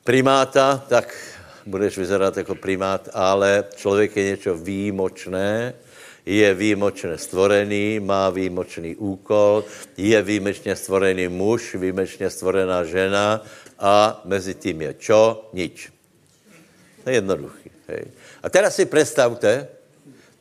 [0.03, 1.17] primáta, tak
[1.65, 5.73] budeš vyzerat jako primát, ale člověk je něco výjimočné,
[6.25, 9.63] je výjimočně stvorený, má výjimočný úkol,
[9.97, 13.45] je výjimečně stvorený muž, výjimečně stvorená žena
[13.79, 15.49] a mezi tím je čo?
[15.53, 15.91] Nič.
[17.03, 17.71] To je jednoduchý.
[17.87, 18.03] Hej.
[18.43, 19.67] A teraz si představte,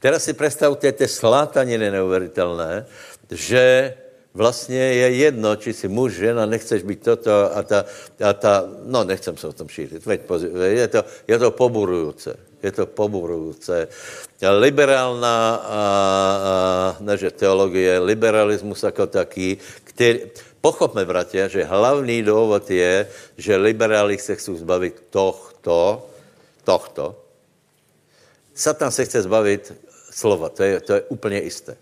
[0.04, 2.86] Teraz si představte ty slátaniny neuvěřitelné,
[3.30, 3.94] že
[4.34, 7.84] vlastně je jedno, či si muž, žena, nechceš být toto a ta,
[8.20, 10.20] a ta no nechcem se o tom šířit, veď,
[10.64, 12.36] je to, je to poburujúce.
[12.62, 13.88] Je to poburujúce.
[14.44, 20.20] Liberálna, a, a, neže teologie, liberalismus jako taký, který,
[20.60, 26.06] pochopme, bratia, že hlavní důvod je, že liberáli se chcou zbavit tohto,
[26.64, 27.24] tohto.
[28.54, 29.72] Satan se chce zbavit
[30.14, 31.76] slova, to je, to je úplně jisté.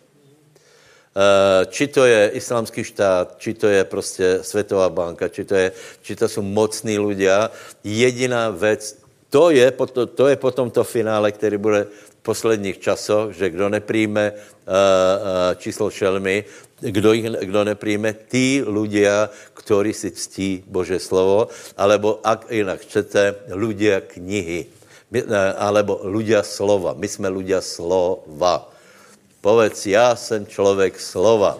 [1.12, 5.72] Eh, či to je islámský štát, či to je prostě Světová banka, či to, je,
[6.00, 7.52] či to jsou mocní ľudia.
[7.84, 8.96] Jediná věc,
[9.28, 9.72] to je,
[10.16, 15.54] to, je potom to finále, který bude v posledních časoch, že kdo nepríjme uh, uh,
[15.60, 16.44] číslo šelmy,
[16.80, 23.52] kdo, jich, kdo nepríjme, tí ľudia, ktorí si ctí Bože slovo, alebo ak jinak chcete,
[23.52, 24.81] ľudia knihy
[25.58, 26.96] alebo ľudia slova.
[26.96, 28.68] My jsme ľudia slova.
[29.42, 31.58] Povedz, já jsem člověk slova.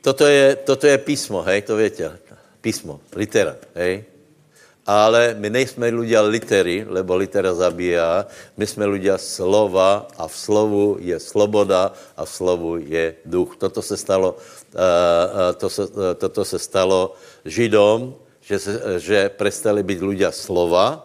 [0.00, 2.10] Toto je, toto je písmo, hej, to větě.
[2.60, 4.04] Písmo, litera, hej.
[4.88, 8.24] Ale my nejsme ľudia litery, lebo litera zabíjá.
[8.56, 13.60] My jsme ľudia slova a v slovu je sloboda a v slovu je duch.
[13.60, 14.40] Toto se stalo,
[14.72, 17.12] uh, to se, uh, toto se stalo
[17.44, 18.16] Židom,
[18.48, 18.56] že,
[18.96, 21.04] že prestali být ľudia slova,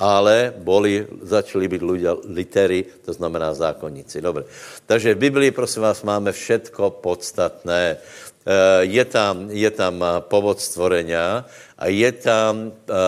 [0.00, 4.18] ale boli, začali být ľudia litery, to znamená zákonníci.
[4.18, 4.48] Dobre.
[4.88, 8.00] Takže v Biblii, prosím vás, máme všetko podstatné.
[8.40, 11.44] Eh, je tam, je tam eh, povod stvorenia
[11.80, 13.00] a je tam uh,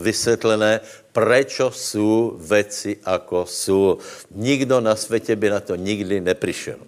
[0.00, 0.80] vysvětlené,
[1.12, 3.98] prečo jsou veci, ako jsou.
[4.32, 6.80] Nikdo na světě by na to nikdy neprišel.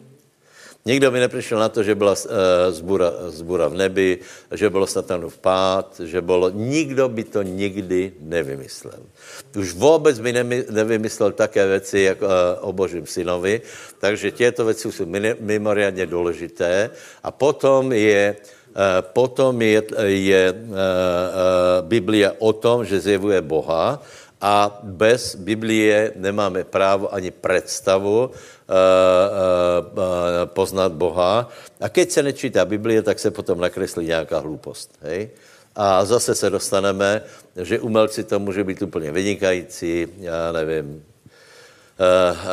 [0.83, 2.31] Nikdo by neprišel na to, že byla uh,
[2.75, 4.19] zbura, zbura v nebi,
[4.51, 4.87] že bylo
[5.29, 6.51] v pád, že bylo...
[6.51, 8.99] Nikdo by to nikdy nevymyslel.
[9.57, 10.33] Už vůbec by
[10.71, 13.63] nevymyslel také věci jako, uh, o Božím synovi,
[14.01, 15.07] takže těto věci jsou
[15.41, 16.91] mimoriadně důležité.
[17.23, 18.37] A potom je,
[18.75, 20.55] uh, potom je, je
[21.81, 24.03] Biblia o tom, že zjevuje Boha,
[24.43, 28.35] a bez Biblie nemáme právo ani představu uh, uh,
[29.87, 30.03] uh,
[30.51, 31.49] poznat Boha.
[31.81, 34.99] A keď se nečítá Biblie, tak se potom nakreslí nějaká hloupost.
[35.77, 37.23] A zase se dostaneme,
[37.57, 41.03] že umelci to může být úplně vynikající, já nevím, uh,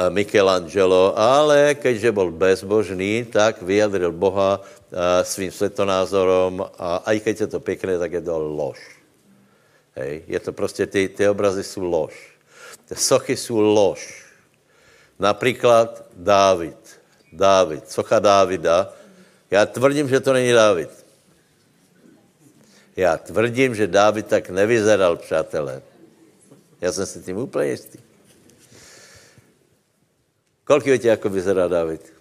[0.10, 4.62] Michelangelo, ale keďže byl bezbožný, tak vyjadril Boha
[5.22, 8.99] svým svetonázorom a i keď je to pěkné, tak je to lož.
[9.96, 10.24] Hej.
[10.28, 12.38] Je to prostě, ty, obrazy jsou lož.
[12.86, 14.26] Ty sochy jsou lož.
[15.20, 17.00] Například Dávid.
[17.34, 18.94] Dávid, socha Dávida.
[19.52, 20.90] Já tvrdím, že to není Dávid.
[22.96, 25.82] Já tvrdím, že Dávid tak nevyzeral, přátelé.
[26.82, 27.98] Já jsem si tím úplně jistý.
[30.64, 32.14] Kolik víte, jako vyzerá David?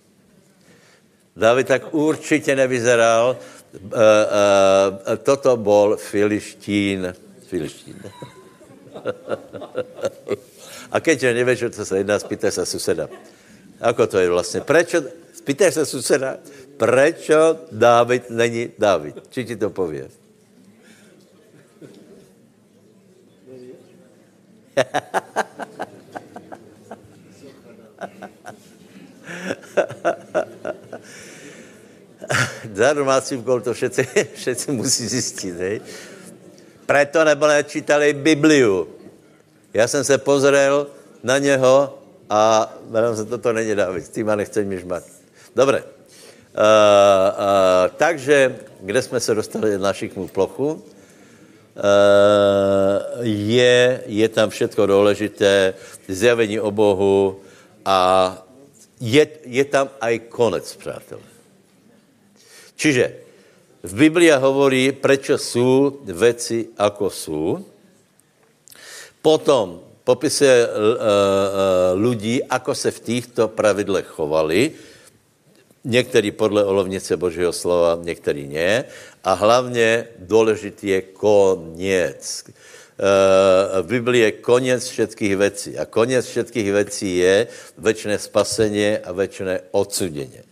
[1.36, 3.36] David tak určitě nevyzeral.
[3.72, 7.14] Uh, uh, toto bol Filištín
[7.48, 7.96] filištín.
[10.92, 13.08] A keď nevíš, o co se jedná, spýtaj se suseda.
[13.80, 14.60] Ako to je vlastně?
[14.60, 16.36] Prečo, spýtaj se suseda,
[16.76, 19.14] prečo Dávid není Dávid?
[19.30, 20.08] Či ti to pově?
[32.74, 35.80] Za domácí úkol to všetci, všetci musí zjistit, hej?
[36.88, 38.88] Preto nebo nečítali Bibliu.
[39.74, 40.86] Já jsem se pozrel
[41.22, 41.98] na něho
[42.30, 45.04] a jmenuji se, toto není David, s týma nechceš mi žmat.
[45.56, 45.84] Dobre.
[45.84, 45.92] Uh, uh,
[47.96, 50.72] takže, kde jsme se dostali na šikmou plochu?
[50.72, 50.80] Uh,
[53.22, 55.76] je, je tam všetko dôležité,
[56.08, 57.44] zjavení o Bohu
[57.84, 58.32] a
[58.96, 61.28] je, je tam aj konec, přátelé.
[62.80, 63.27] Čiže
[63.82, 67.42] Biblia hovorí, prečo sú veci, ako sú.
[69.22, 70.90] Potom popisuje uh, uh,
[71.94, 74.72] ľudí, ako se v týchto pravidlech chovali.
[75.84, 78.84] Někteří podle olovnice Božího slova, někteří ne.
[79.24, 82.44] A hlavně důležitý je koniec.
[82.98, 85.78] Uh, v Biblii je koniec všetkých věcí.
[85.78, 87.46] A koniec všetkých věcí je
[87.78, 90.47] večné spasení a večné odsudení.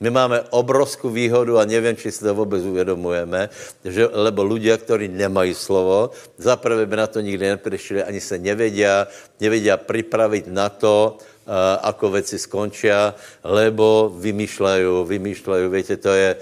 [0.00, 3.48] My máme obrovskou výhodu a nevím, či si to vůbec uvědomujeme,
[3.84, 9.08] že, lebo ľudia, ktorí nemají slovo, zaprvé by na to nikdy neprišli, ani se nevedia,
[9.40, 16.36] nevedia pripraviť na to, uh, ako veci skončia, lebo vymýšľajú, vymýšľajú, viete, to je,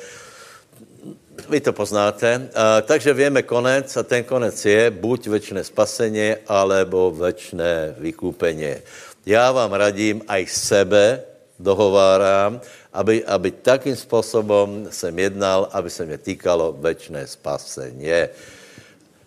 [1.46, 2.50] vy to poznáte.
[2.50, 8.82] Uh, takže vieme konec a ten konec je buď väčšie spasenie, alebo väčšie vykúpenie.
[9.22, 12.60] Já vám radím, aj sebe dohováram,
[12.92, 18.10] aby, aby takým způsobem jsem jednal, aby se mě týkalo večné spasení.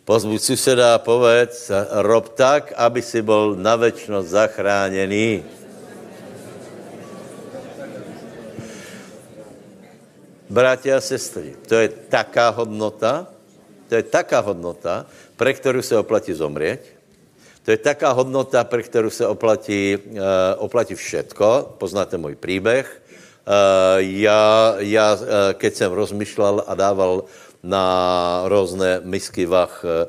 [0.07, 5.43] Pozbuď suseda a povedz, rob tak, aby si byl na večnost zachráněný.
[10.47, 13.27] Bratia a sestry, to je taká hodnota,
[13.91, 15.03] to je taká hodnota,
[15.35, 16.96] pre ktorú se oplatí zomrieť,
[17.67, 21.75] to je taká hodnota, pre ktorú se oplatí, uh, oplatí všetko.
[21.75, 22.87] Poznáte můj příběh.
[22.87, 27.27] Uh, já, já, uh, keď jsem rozmýšlel a dával
[27.63, 27.83] na
[28.47, 30.07] různé misky vach uh,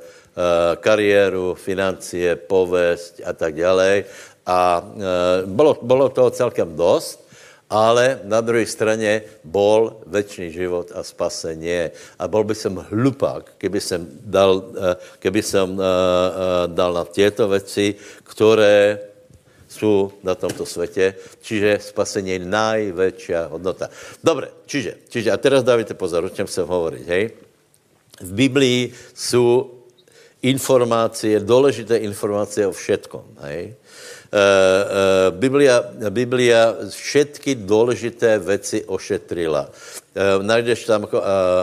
[0.79, 4.07] kariéru, financie, povesť a tak ďalej.
[4.47, 5.03] A uh,
[5.51, 7.27] bylo, bylo toho celkem dost
[7.69, 11.93] ale na druhé straně bol väčší život a spasenie.
[12.19, 17.05] A bol by som hlupák, keby som dal, eh, keby som eh, eh, dal na
[17.05, 17.93] tieto veci,
[18.25, 19.05] ktoré
[19.69, 21.13] sú na tomto svete.
[21.45, 23.93] Čiže spasenie je najväčšia hodnota.
[24.25, 27.25] Dobre, čiže, čiže a teraz dávajte pozor, o čem chcem hovoriť, hej?
[28.25, 29.69] V Biblii sú
[30.41, 33.77] informácie, dôležité informácie o všetkom, hej?
[34.29, 35.81] Eh, eh, Biblia,
[36.13, 39.73] Biblia všetky důležité věci ošetrila.
[39.73, 41.09] Eh, najdeš tam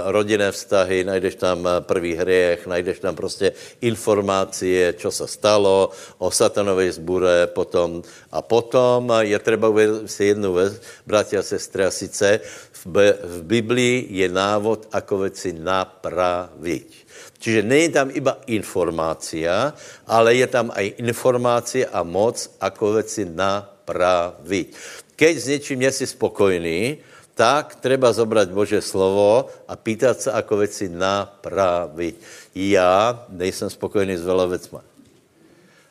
[0.09, 6.97] rodinné vztahy, najdeš tam prvý hriech, najdeš tam prostě informacie, čo se stalo, o satanovej
[6.97, 8.01] zbure, potom
[8.31, 9.37] a potom je
[9.69, 10.73] uvědomit si jednu věc,
[11.05, 12.39] bratia a sestry, a sice
[12.73, 17.04] v, v Biblii je návod, ako věci napraviť.
[17.45, 19.69] Čiže není tam iba informácia,
[20.09, 24.67] ale je tam aj informácia a moc, ako veci napraviť.
[25.13, 26.97] Keď s niečím nesi spokojný,
[27.37, 32.15] tak treba zobrať Bože slovo a pýtať sa, ako veci napraviť.
[32.57, 34.81] Ja nejsem spokojný s veľa vecma.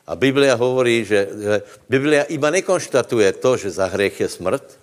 [0.03, 1.55] A Biblia hovorí, že, že
[1.87, 4.75] Biblia iba nekonštatuje to, že za hriech je smrt,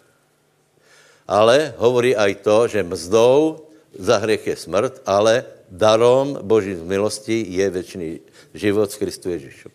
[1.28, 7.70] ale hovorí aj to, že mzdou za hriech je smrt, ale darom Boží milosti je
[7.70, 8.20] věčný
[8.54, 9.68] život s Kristu Ježišu.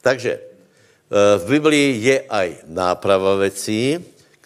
[0.00, 0.42] Takže eh,
[1.38, 4.00] v Biblii je aj náprava vecí,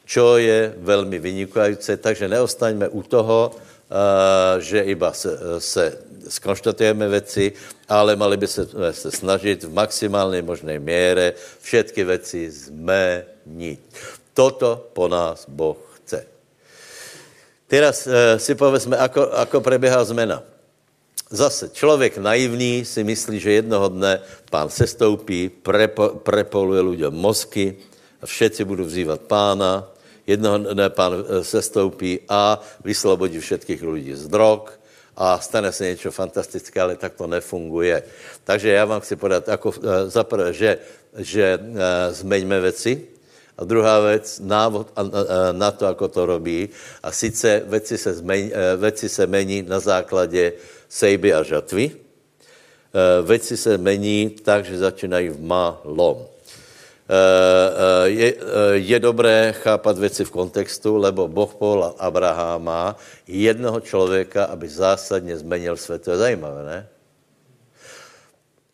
[0.05, 5.85] čo je velmi vynikajúce, takže neostaňme u toho, eh, že iba se, se
[6.29, 7.53] skonštatujeme věci,
[7.88, 13.81] ale mali by se, se snažit v maximálnej možnej míře všetky věci zmeniť.
[14.35, 15.94] Toto po nás Boh
[17.64, 20.44] Teraz e, si povedzme, ako, ako prebieha zmena.
[21.33, 24.20] Zase, člověk naivný si myslí, že jednoho dne
[24.53, 27.81] pán sestoupí, prepo, prepoluje ľuďom mozky
[28.20, 29.88] a všetci budou vzývat pána.
[30.29, 34.68] Jednoho dne pán e, sestoupí a vyslobodí všetkých lidí z drog
[35.16, 38.03] a stane se něco fantastické, ale tak to nefunguje.
[38.44, 40.79] Takže já vám chci podat, jako, e, zaprvé, že,
[41.16, 41.59] že
[42.11, 43.13] zmeňme věci,
[43.59, 44.90] a druhá věc, návod
[45.53, 46.69] na to, ako to robí.
[47.03, 50.53] A sice věci se, zmení, eh, věci se mení na základě
[50.88, 51.90] sejby a žatvy.
[51.90, 56.27] Eh, věci se mení tak, že začínají v malom.
[57.05, 58.35] Eh, je,
[58.73, 62.97] je dobré chápat věci v kontextu, lebo Boh povolal Abraháma
[63.29, 66.03] jednoho člověka, aby zásadně zmenil svět.
[66.03, 66.81] To je zajímavé, ne?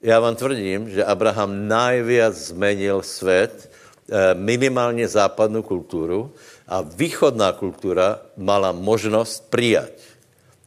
[0.03, 3.69] Já vám tvrdím, že Abraham najviac zmenil svět,
[4.11, 6.35] Eh, minimálně západnou kulturu
[6.66, 9.95] a východná kultura mala možnost přijat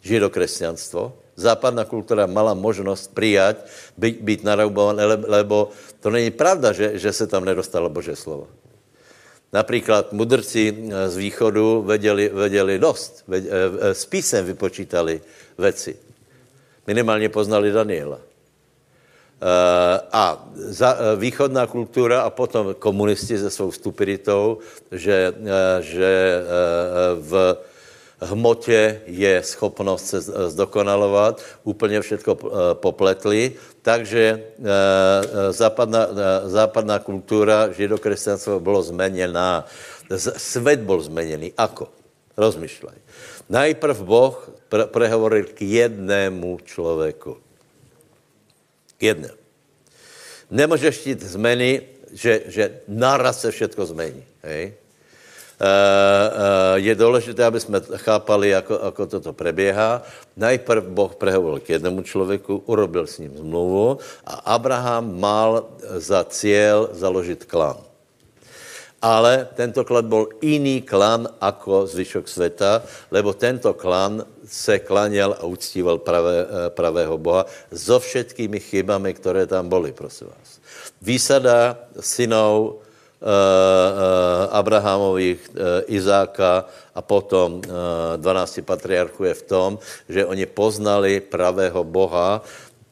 [0.02, 1.14] židokresťanstvo.
[1.36, 3.58] Západná kultura mala možnost přijat,
[3.98, 8.48] být, být naroubované, lebo to není pravda, že, že se tam nedostalo Bože slovo.
[9.54, 15.22] Například mudrci eh, z východu věděli, věděli dost, věděli, eh, s písem vypočítali
[15.60, 16.00] věci.
[16.88, 18.33] Minimálně poznali Daniela.
[20.12, 24.58] A za, východná kultura a potom komunisti se svou stupiditou,
[24.92, 25.34] že,
[25.80, 26.42] že
[27.20, 27.58] v
[28.22, 32.36] hmotě je schopnost se zdokonalovat, úplně všechno
[32.74, 34.44] popletli, takže
[35.50, 36.08] západná,
[36.46, 39.66] západná kultura, židokresťanstvo bylo zmeněná.
[40.38, 41.54] Svět byl zmeněný.
[41.58, 41.88] Ako?
[42.38, 42.96] Rozmýšlej.
[43.50, 44.34] Najprv Boh
[44.70, 47.38] pre- prehovoril k jednému člověku.
[49.04, 49.36] K jednému.
[50.52, 51.82] Nemůžeš chtít zmeny,
[52.16, 54.24] že, že naraz se všetko zmení.
[54.44, 54.74] Hej?
[55.60, 60.02] Uh, uh, je důležité, aby jsme chápali, jako, jako toto preběhá.
[60.38, 66.90] Najprv Boh prehovoril k jednomu člověku, urobil s ním zmluvu a Abraham mal za cíl
[66.96, 67.93] založit klan
[69.04, 75.44] ale tento klan byl jiný klan jako zvyšok světa, lebo tento klan se klaněl a
[75.44, 80.64] uctíval pravé, eh, pravého Boha so všetkými chybami, které tam byly, prosím vás.
[81.04, 82.80] Výsada synov
[83.20, 83.36] e, e,
[84.52, 85.52] Abrahamových, e,
[85.96, 86.64] Izáka
[86.96, 87.68] a potom e,
[88.18, 89.70] 12 patriarchů je v tom,
[90.10, 92.44] že oni poznali pravého Boha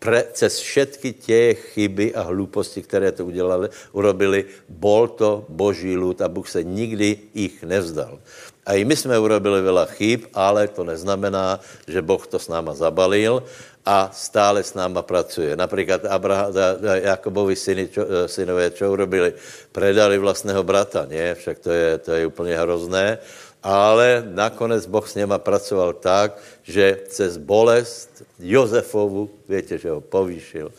[0.01, 6.25] pre, cez všetky tie chyby a hlúposti, které to udělali, urobili, bol to boží ľud
[6.25, 8.17] a Bůh se nikdy ich nevzdal.
[8.65, 12.73] A i my jsme urobili veľa chyb, ale to neznamená, že Boh to s náma
[12.73, 13.45] zabalil
[13.85, 15.57] a stále s náma pracuje.
[15.57, 16.53] Například Abraham,
[17.01, 19.33] Jakobovi syny, čo, e, synové, čo urobili?
[19.73, 21.33] Predali vlastného brata, nie?
[21.33, 23.17] Však to je, to je úplně hrozné
[23.63, 30.71] ale nakonec Boh s něma pracoval tak, že cez bolest Jozefovu, víte, že ho povýšil.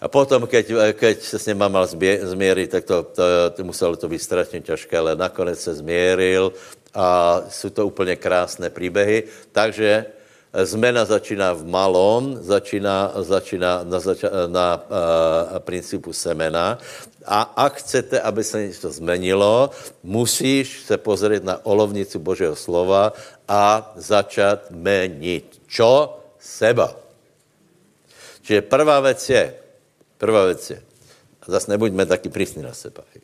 [0.00, 1.86] A potom, keď, keď se s něma mal
[2.22, 6.52] změřit, tak to, to, to muselo to být strašně těžké, ale nakonec se změril
[6.94, 9.22] a jsou to úplně krásné příběhy.
[9.52, 10.06] Takže
[10.54, 16.78] zmena začíná v malom, začíná, začíná na, zača, na uh, principu semena
[17.28, 19.70] a ak chcete, aby se něco zmenilo,
[20.02, 23.12] musíš se pozrieť na olovnicu Božího slova
[23.48, 25.60] a začat menit.
[25.68, 26.16] Čo?
[26.40, 26.96] Seba.
[28.42, 29.54] Čiže prvá věc je,
[30.18, 30.82] prvá věc je,
[31.42, 33.04] a zase nebuďme taky prísni na seba.
[33.12, 33.20] E,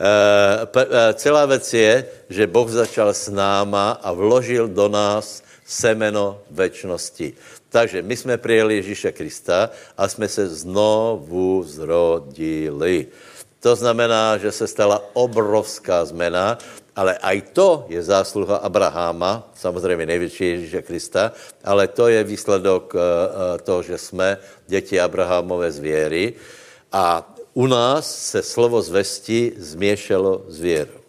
[0.00, 7.32] e, celá věc je, že Boh začal s náma a vložil do nás semeno večnosti.
[7.68, 13.06] Takže my jsme přijeli Ježíše Krista a jsme se znovu zrodili.
[13.60, 16.58] To znamená, že se stala obrovská zmena,
[16.96, 21.32] ale aj to je zásluha Abraháma, samozřejmě největší Ježíše Krista,
[21.64, 26.34] ale to je výsledok eh, eh, toho, že jsme děti Abrahámové z věry
[26.92, 31.04] a u nás se slovo zvesti změšalo s věrou.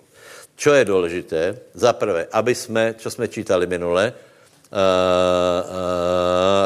[0.56, 1.58] Čo je důležité?
[1.74, 4.20] Za prvé, aby jsme, čo jsme čítali minule, uh,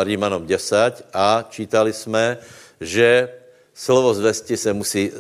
[0.04, 2.38] Rímanom 10 a čítali jsme,
[2.82, 3.30] že
[3.74, 5.18] slovo zvesti se musí uh,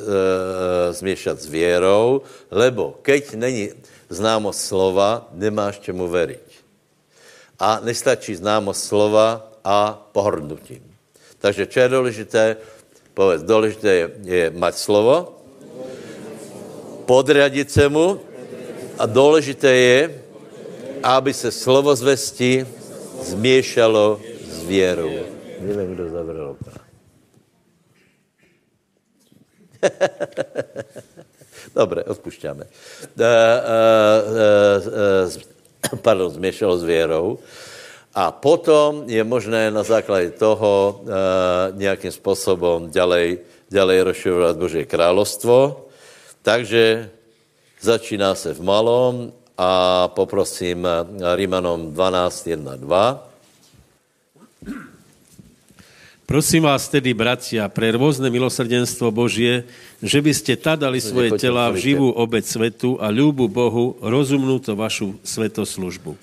[0.91, 2.21] změšat s věrou,
[2.51, 3.69] lebo keď není
[4.09, 6.47] známost slova, nemáš čemu veriť.
[7.59, 10.81] A nestačí známost slova a pohrdnutím.
[11.39, 12.43] Takže čo je důležité?
[13.13, 15.39] Povedz, důležité je, je mať slovo,
[17.05, 18.19] podriadit se mu
[18.97, 20.21] a důležité je,
[21.03, 22.67] aby se slovo zvesti
[23.21, 25.11] změšalo s věrou.
[25.59, 26.73] Nevím, kdo zavřel okna.
[31.75, 32.63] Dobre, odpušťáme.
[32.63, 32.71] Uh,
[34.25, 35.29] uh,
[35.93, 37.39] uh, pardon, změšalo s věrou.
[38.15, 41.07] A potom je možné na základě toho uh,
[41.77, 43.39] nějakým způsobem ďalej,
[43.69, 45.85] ďalej rozšiřovat Boží královstvo.
[46.41, 47.09] Takže
[47.81, 50.87] začíná se v malom a poprosím
[51.35, 53.28] Rímanom 12, 1, 2.
[56.29, 59.65] Prosím vás tedy, bratia, pre rôzne milosrdenstvo Božie,
[59.97, 64.77] že by ste tadali svoje tela v živú obec svetu a ľúbu Bohu, rozumnú to
[64.77, 66.13] vašu svetoslužbu.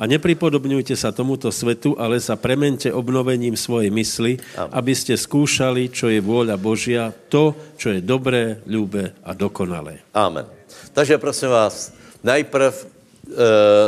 [0.00, 6.08] A nepripodobňujte sa tomuto svetu, ale sa premente obnovením svojej mysli, aby ste skúšali, čo
[6.08, 10.00] je vôľa Božia, to, čo je dobré, ľúbe a dokonalé.
[10.16, 10.48] Amen.
[10.96, 11.92] Takže prosím vás,
[12.24, 12.84] najprv e,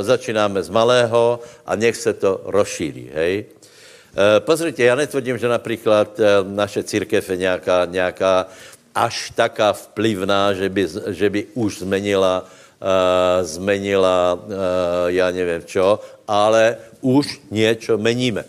[0.04, 3.61] začínáme z malého a nech se to rozšíří, hej?
[4.16, 8.46] E, pozrite, já netvrdím, že například e, naše církev je nějaká, nějaká
[8.94, 14.50] až taká vplyvná, že by, že by už zmenila, uh, zmenila uh,
[15.06, 18.44] já nevím čo, ale už něco meníme.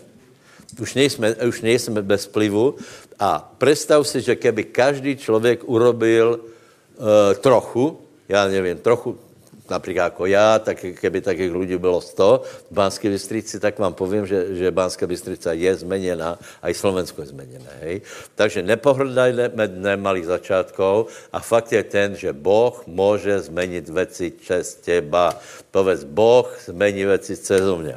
[0.80, 2.74] Už nejsme, už nejsme bez vplyvu
[3.18, 7.06] a představ si, že keby každý člověk urobil uh,
[7.40, 9.18] trochu, já nevím, trochu,
[9.64, 14.28] napríklad ako ja, tak keby takých ľudí bylo 100 v Banskej Bystrici, tak vám poviem,
[14.28, 17.72] že, že Banská Bystrica je zmenená, aj Slovensko je zmenené.
[17.80, 17.96] Hej?
[18.36, 24.76] Takže nepohrdajme dnem malých začiatkov a fakt je ten, že Boh môže zmeniť veci cez
[24.84, 25.32] teba.
[25.72, 27.96] Povedz, Boh zmení veci cez mňa.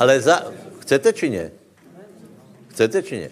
[0.00, 0.48] Ale za...
[0.82, 1.46] chcete či nie?
[2.72, 3.30] Chcete či nie?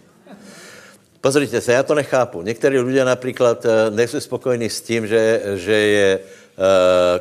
[1.22, 2.42] Pozrite sa, ja to nechápu.
[2.42, 6.08] Niektorí ľudia napríklad eh, nejsou spokojní s tím, že, že je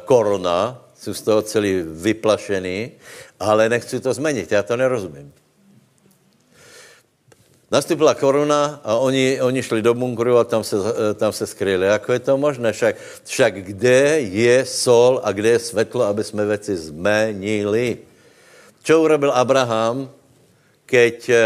[0.05, 2.91] korona, jsou z toho celý vyplašení,
[3.39, 5.33] ale nechci to změnit, já to nerozumím.
[7.71, 11.87] Nastupila korona a oni, oni šli do bunkru a tam se, eh, tam se skryli.
[11.87, 12.71] Jako je to možné?
[12.75, 17.97] Však, však kde je sol a kde je světlo, aby jsme věci zmenili?
[18.83, 20.09] Čo urobil Abraham,
[20.89, 21.41] keď e, e,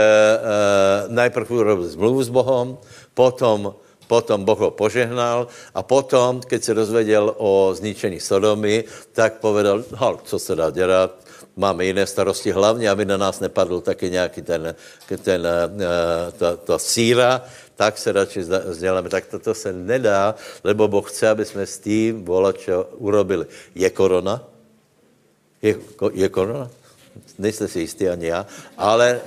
[1.13, 2.81] najprv urobil zmluvu s Bohom,
[3.13, 3.75] potom
[4.07, 10.19] potom Boh ho požehnal a potom, keď se dozvedel o zničení Sodomy, tak povedal, hal,
[10.23, 11.25] co se dá dělat,
[11.55, 14.75] máme jiné starosti, hlavně, aby na nás nepadl taky nějaký ten,
[15.23, 17.41] ten eh, ta, ta síra,
[17.75, 19.09] tak se radši vzděláme.
[19.09, 23.45] Tak toto se nedá, lebo Boh chce, aby jsme s tím volačo urobili.
[23.75, 24.43] Je korona?
[25.61, 25.75] Je,
[26.13, 26.69] je korona?
[27.39, 28.45] Nejste si jistý ani já,
[28.77, 29.21] ale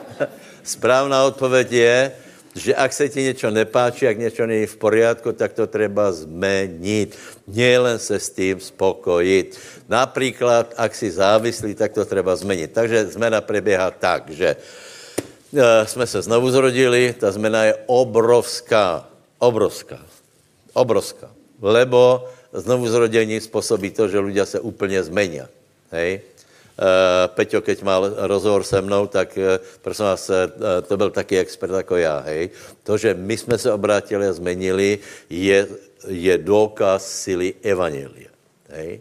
[0.62, 2.12] správná odpověď je,
[2.56, 7.16] že ak se ti něco nepáčí, ak něco není v poriadku, tak to treba změnit.
[7.46, 9.58] Nielen se s tím spokojit.
[9.88, 12.72] Například, ak si závislý, tak to treba změnit.
[12.72, 19.04] Takže zmena preběhá tak, že e, jsme se znovu zrodili, ta zmena je obrovská,
[19.38, 20.00] obrovská,
[20.72, 21.30] obrovská.
[21.60, 25.40] Lebo znovu zrodení způsobí to, že ľudia se úplně zmení.
[25.92, 26.20] Hej?
[26.76, 30.44] Eh, Peťo, keď mal rozhovor se mnou, tak eh, prosím vás, eh,
[30.84, 32.50] to byl taky expert jako já, hej.
[32.84, 34.98] To, že my jsme se obrátili a zmenili,
[35.30, 35.66] je,
[36.08, 38.28] je důkaz sily Evangelia,
[38.68, 39.00] hej.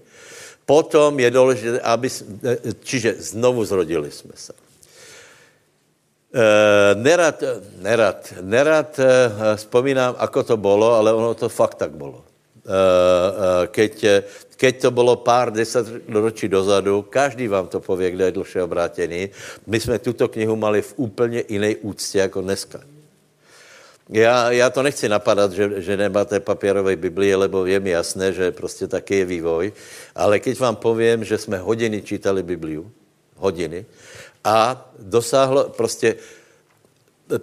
[0.65, 2.09] Potom je důležité, aby,
[2.83, 4.53] čiže znovu zrodili jsme se.
[6.95, 7.43] nerad,
[7.79, 8.99] nerad, nerad
[9.55, 12.25] vzpomínám, ako to bylo, ale ono to fakt tak bylo.
[13.71, 14.05] Keď
[14.55, 19.29] keď to bylo pár deset ročí dozadu, každý vám to pově, kdo je dlhšie obrátený.
[19.67, 22.79] My jsme tuto knihu mali v úplně jiné úctě jako dneska.
[24.09, 28.51] Já, já to nechci napadat, že, že nemáte papírové Biblie, lebo je mi jasné, že
[28.51, 29.73] prostě taky je vývoj,
[30.15, 32.91] ale keď vám povím, že jsme hodiny čítali Bibliu,
[33.35, 33.85] hodiny,
[34.43, 36.15] a dosáhlo, prostě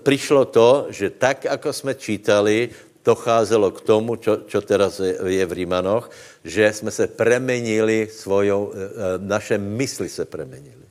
[0.03, 2.71] přišlo to, že tak, jako jsme čítali,
[3.05, 6.11] docházelo k tomu, čo, čo teraz je v Rímanoch,
[6.45, 8.89] že jsme se premenili svojou, e, e,
[9.19, 10.87] naše mysli se premenili.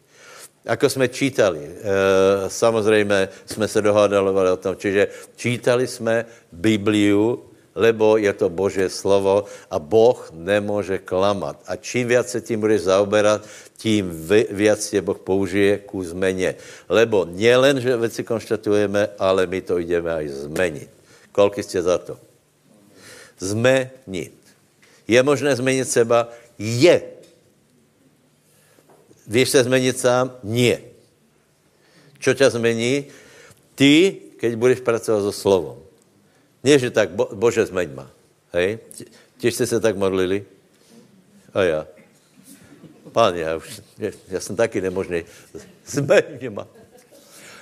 [0.67, 1.73] Ako jsme čítali, e,
[2.47, 9.47] samozřejmě jsme se dohádali o tom, čiže čítali jsme Bibliu, lebo je to Božie slovo
[9.71, 11.63] a Boh nemůže klamat.
[11.67, 13.47] A čím víc se tím budeš zaoberat,
[13.77, 14.11] tím
[14.51, 16.55] víc tě Boh použije ku zmeně.
[16.89, 21.00] Lebo nielen, že věci konštatujeme, ale my to jdeme aj zmenit.
[21.31, 22.19] Koľko jste za to?
[23.39, 24.35] Zmenit.
[25.07, 26.29] Je možné změnit seba?
[26.59, 27.01] Je.
[29.27, 30.37] Víš se změnit sám?
[30.43, 30.91] Nie.
[32.21, 33.09] Čo ťa zmení?
[33.75, 35.81] Ty, keď budeš pracovat so slovom.
[36.61, 38.05] Nie, že tak, bo, Bože, zmeň ma.
[38.53, 38.77] Hej?
[39.41, 40.45] Tiež ste se tak modlili?
[41.49, 41.81] A ja.
[43.09, 45.25] Pán, ja, už, ja, ja jsem taky nemožný.
[45.89, 46.69] Zmeň ma.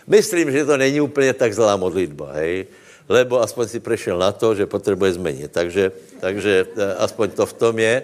[0.03, 2.67] Myslím, že to není úplně tak zlá modlitba, hej?
[3.09, 5.51] Lebo aspoň si prešel na to, že potřebuje změnit.
[5.51, 5.91] Takže,
[6.21, 7.95] takže e, aspoň to v tom je.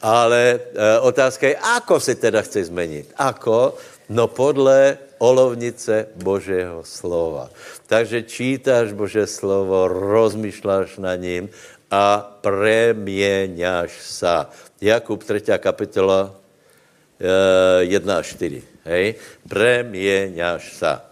[0.00, 3.12] Ale e, otázka je, ako se teda chce změnit?
[3.20, 3.76] Ako?
[4.08, 7.52] No podle olovnice Božího slova.
[7.86, 11.52] Takže čítáš Bože slovo, rozmýšláš na ním
[11.92, 14.48] a premieňaš sa.
[14.80, 15.60] Jakub 3.
[15.60, 16.32] kapitola
[17.20, 18.88] e, 1 až 4.
[18.88, 19.20] Hej?
[19.44, 21.04] Premieňaš sa.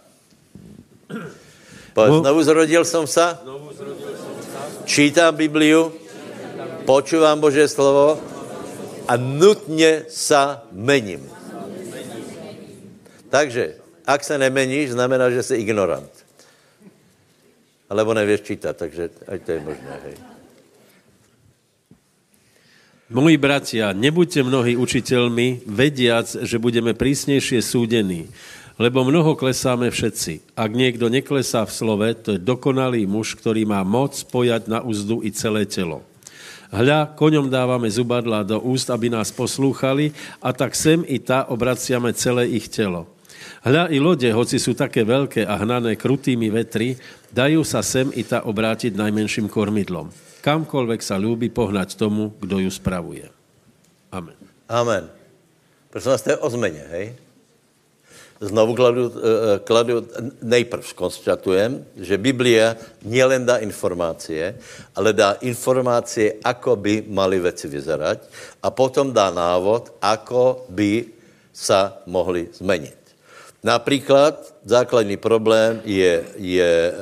[1.99, 2.23] Povedz, no.
[2.23, 3.43] znovu zrodil som sa,
[4.87, 5.91] čítam Bibliu,
[6.87, 8.15] počúvam Božie slovo
[9.03, 11.27] a nutně sa mením.
[13.29, 13.77] Takže,
[14.07, 16.09] ak se nemeníš, znamená, že jsi ignorant.
[17.89, 19.93] Alebo nevíš čítat, takže ať to je možné.
[20.05, 20.15] Hej.
[23.09, 28.29] Moji bratia, nebuďte mnohí učiteľmi, vediac, že budeme prísnejšie súdení.
[28.79, 30.55] Lebo mnoho klesáme všetci.
[30.55, 35.19] Ak niekto neklesá v slove, to je dokonalý muž, ktorý má moc pojať na úzdu
[35.19, 35.99] i celé telo.
[36.71, 42.15] Hľa, koňom dávame zubadla do úst, aby nás poslúchali, a tak sem i ta obraciame
[42.15, 43.11] celé ich telo.
[43.67, 46.95] Hľa i lode, hoci sú také veľké a hnané krutými vetry,
[47.35, 50.07] dajú sa sem i ta obrátiť najmenším kormidlom.
[50.39, 53.27] Kamkoľvek sa ľúbi pohnať tomu, kdo ju spravuje.
[54.07, 54.39] Amen.
[54.71, 55.11] Amen.
[55.91, 57.05] Prosím vás, to je o změně, hej?
[58.39, 60.07] Znovu kladu, eh, kladu
[60.39, 64.55] nejprv konstatujem, že Biblia nielen dá informácie,
[64.95, 68.19] ale dá informácie, ako by mali veci vyzerať
[68.63, 71.03] a potom dá návod, ako by
[71.51, 72.99] sa mohli zmeniť.
[73.59, 76.93] Napríklad základný problém je, je e,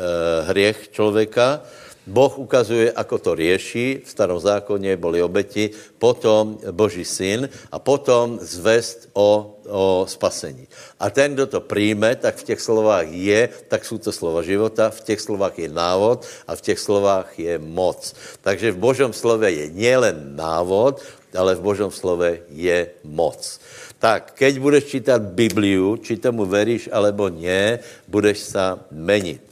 [0.50, 1.62] hriech člověka,
[2.08, 4.02] Boh ukazuje, ako to rieši.
[4.06, 10.68] V starom zákoně boli obeti, potom Boží syn a potom zvest o, o spasení.
[11.00, 14.90] A ten, kdo to přijme, tak v těch slovách je, tak jsou to slova života,
[14.90, 18.16] v těch slovách je návod a v těch slovách je moc.
[18.42, 21.04] Takže v Božom slove je nielen návod,
[21.36, 23.60] ale v Božom slove je moc.
[24.00, 29.47] Tak, keď budeš čítat Bibliu, či tomu veríš alebo nie, budeš sa meniť.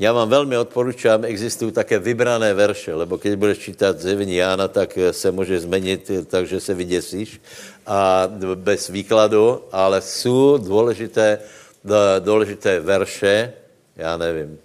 [0.00, 4.98] Já vám velmi odporučám, existují také vybrané verše, lebo keď budeš čítat zjevení Jána, tak
[5.10, 7.40] se může změnit, takže se vyděsíš.
[7.86, 8.24] A
[8.54, 11.38] bez výkladu, ale jsou důležité,
[12.18, 13.52] důležité verše,
[13.96, 14.58] já nevím,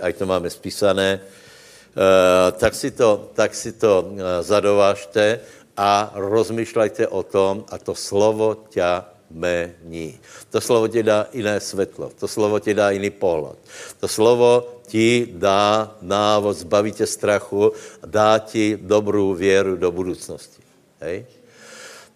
[0.00, 5.40] ať to máme spísané, eh, tak si to, tak si to eh, zadovážte
[5.76, 10.20] a rozmýšlejte o tom a to slovo ťa mení.
[10.50, 13.58] To slovo ti dá jiné světlo, to slovo ti dá jiný pohled.
[14.00, 17.72] To slovo ti dá návod, zbaví tě strachu,
[18.06, 20.62] dá ti dobrou věru do budoucnosti.
[21.00, 21.26] Hej?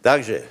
[0.01, 0.43] Takže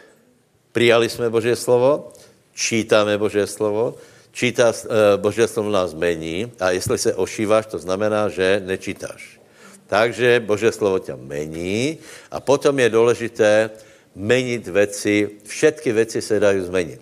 [0.71, 2.11] přijali jsme Boží slovo,
[2.53, 3.95] čítáme Boží slovo,
[4.31, 9.41] čítá, uh, Boží slovo nás mení a jestli se ošíváš, to znamená, že nečítáš.
[9.87, 11.97] Takže Boží slovo tě mení
[12.31, 13.69] a potom je důležité,
[14.15, 17.01] meniť veci, všetky veci se dají zmeniť.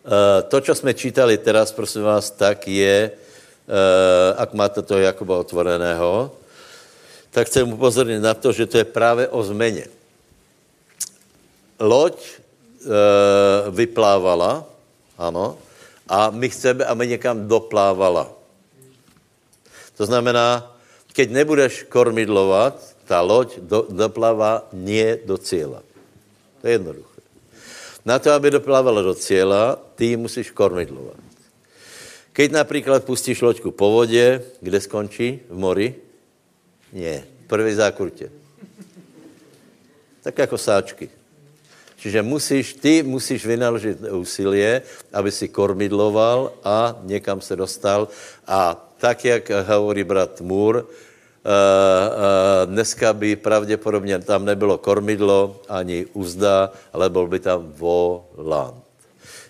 [0.00, 5.36] Uh, to, čo jsme čítali teraz, prosím vás, tak je, uh, ak máte to Jakuba
[5.36, 6.32] otvoreného,
[7.30, 9.86] tak chcem upozornit na to, že to je právě o změně.
[11.80, 14.64] Loď uh, vyplávala,
[15.20, 15.58] ano,
[16.08, 18.32] a my chceme, aby někam doplávala.
[19.96, 20.64] To znamená,
[21.12, 22.74] keď nebudeš kormidlovat,
[23.10, 25.82] ta loď do, dopláva nie do cíla.
[26.62, 27.18] To je jednoduché.
[28.06, 31.18] Na to, aby doplávala do cíla, ty musíš kormidlovat.
[32.30, 35.42] Keď například pustíš loďku po vodě, kde skončí?
[35.50, 35.94] V mori?
[36.94, 37.26] Nie.
[37.50, 38.30] Prvý zákrutě.
[40.22, 41.10] Tak jako sáčky.
[41.96, 44.82] Čiže musíš, ty musíš vynaložit úsilie,
[45.12, 48.08] aby si kormidloval a někam se dostal.
[48.46, 50.82] A tak, jak hovorí brat Moore,
[52.64, 58.84] dneska by pravděpodobně tam nebylo kormidlo ani uzda, ale byl by tam volant.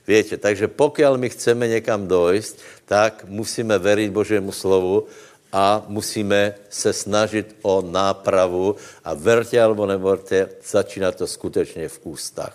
[0.06, 5.06] Víte, takže pokud my chceme někam dojít, tak musíme veriť Božímu slovu
[5.52, 12.54] a musíme se snažit o nápravu a verte alebo neverte, začíná to skutečně v ústach.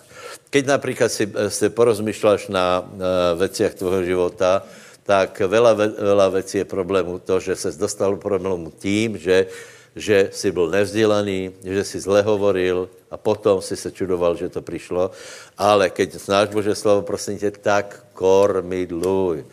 [0.49, 2.87] Keď například si, eh, si porozmýšľaš na uh,
[3.35, 4.63] veciach tvojho života,
[5.05, 9.45] tak veľa, veľa vecí je problému to, že se dostal problému tím, že,
[9.93, 14.65] že si byl nevzdělaný, že si zle hovoril a potom si se čudoval, že to
[14.65, 15.13] přišlo.
[15.57, 19.45] Ale keď znáš Bože slovo, prosím tě, tak kormidluj.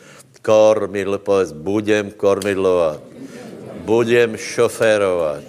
[0.43, 3.01] Kormidl, povedz, budem kormidlovat.
[3.85, 5.45] Budem šoférovat.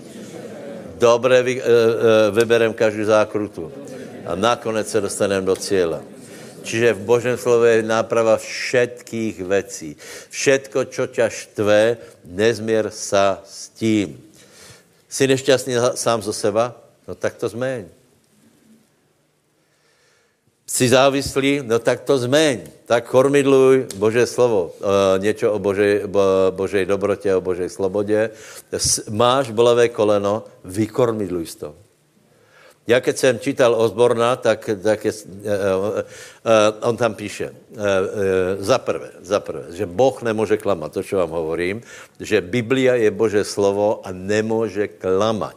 [0.99, 3.71] Dobře vy, e, e, vyberem každou zákrutu.
[4.25, 6.12] A nakonec se dostaneme do cíle.
[6.63, 9.99] Čiže v Božem slove je náprava všetkých vecí.
[10.31, 14.15] Všetko, čo ťa štve, nezmier sa s tím.
[15.11, 16.73] Si nešťastný sám zo seba?
[17.03, 17.85] No tak to zmeň.
[20.63, 21.61] Si závislý?
[21.61, 22.87] No tak to zmeň.
[22.87, 24.73] Tak kormidluj Bože slovo.
[24.79, 28.33] E, niečo o Božej, bo, Božej dobrote, o Božej slobode.
[29.11, 31.69] Máš bolavé koleno, vykormidluj to.
[32.87, 36.03] Já keď jsem čítal Osborna, tak, tak je, uh, uh,
[36.83, 37.85] on tam píše, uh, uh,
[38.59, 41.79] za prvé, za prvé, že Boh nemůže klamat, to, čo vám hovorím,
[42.19, 45.55] že Biblia je Bože slovo a nemůže klamať.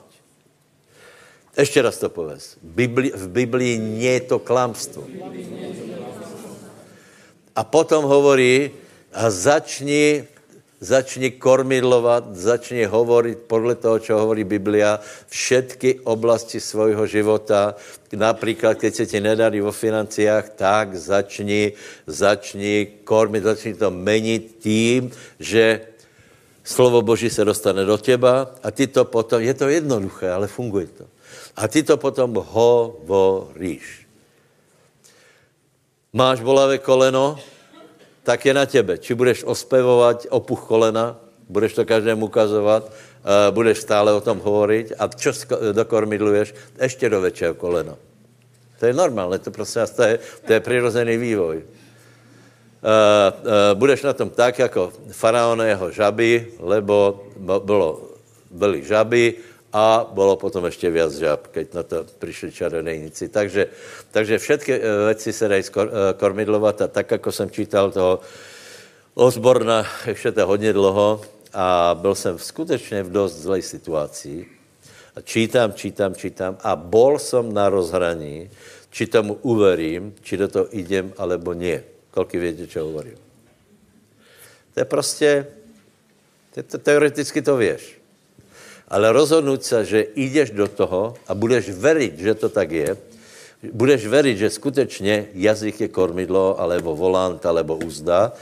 [1.57, 2.61] Ještě raz to povedz.
[2.63, 5.09] Bibli, v Biblii nie je to klamstvo.
[7.57, 8.77] A potom hovorí,
[9.17, 10.29] a začni
[10.81, 17.75] začni kormidlovat, začni hovoriť podle toho, čo hovorí Biblia, všetky oblasti svojho života.
[18.13, 21.73] Například, keď se ti nedarí vo financiách, tak začni,
[22.07, 25.11] začni kormit, začni to menit tím,
[25.41, 25.81] že
[26.65, 30.87] slovo Boží se dostane do těba a ty to potom, je to jednoduché, ale funguje
[30.87, 31.05] to.
[31.57, 34.07] A ty to potom hovoríš.
[36.13, 37.37] Máš bolavé koleno,
[38.27, 38.99] tak je na tebe.
[38.99, 41.15] Či budeš ospevovat opuch kolena,
[41.47, 45.31] budeš to každému ukazovat, uh, budeš stále o tom hovoriť a čo
[45.71, 46.75] dokormidluješ?
[46.75, 47.95] Ešte do väčšieho kolena.
[48.83, 51.57] To je normálne, to prostě to je, to je přirozený vývoj.
[51.57, 51.63] Uh,
[52.83, 57.25] uh, budeš na tom tak, jako faraón jeho žaby, lebo
[57.65, 58.11] bylo,
[58.51, 59.35] byly žaby
[59.77, 63.29] a bylo potom ještě viac žab, keď na to přišli čarodejníci.
[63.29, 63.67] Takže,
[64.11, 65.63] takže všetky věci se dají
[66.17, 68.21] kormidlovat a tak, jako jsem čítal toho
[69.15, 71.21] Osborna, ještě to hodně dlouho,
[71.53, 74.47] a byl jsem skutečně v dost zlej situaci.
[75.17, 78.49] A čítám, čítám, čítám a bol som na rozhraní,
[78.89, 81.81] či tomu uverím, či do toho idem, alebo nie.
[82.13, 83.17] Koľko viete, čo hovorím?
[84.75, 85.47] To je prostě,
[86.55, 87.96] to, to, teoreticky to vieš.
[88.87, 92.95] Ale rozhodnúť sa, že ideš do toho a budeš veriť, že to tak je,
[93.73, 98.33] budeš veriť, že skutečně jazyk je kormidlo, alebo volant, alebo úzda,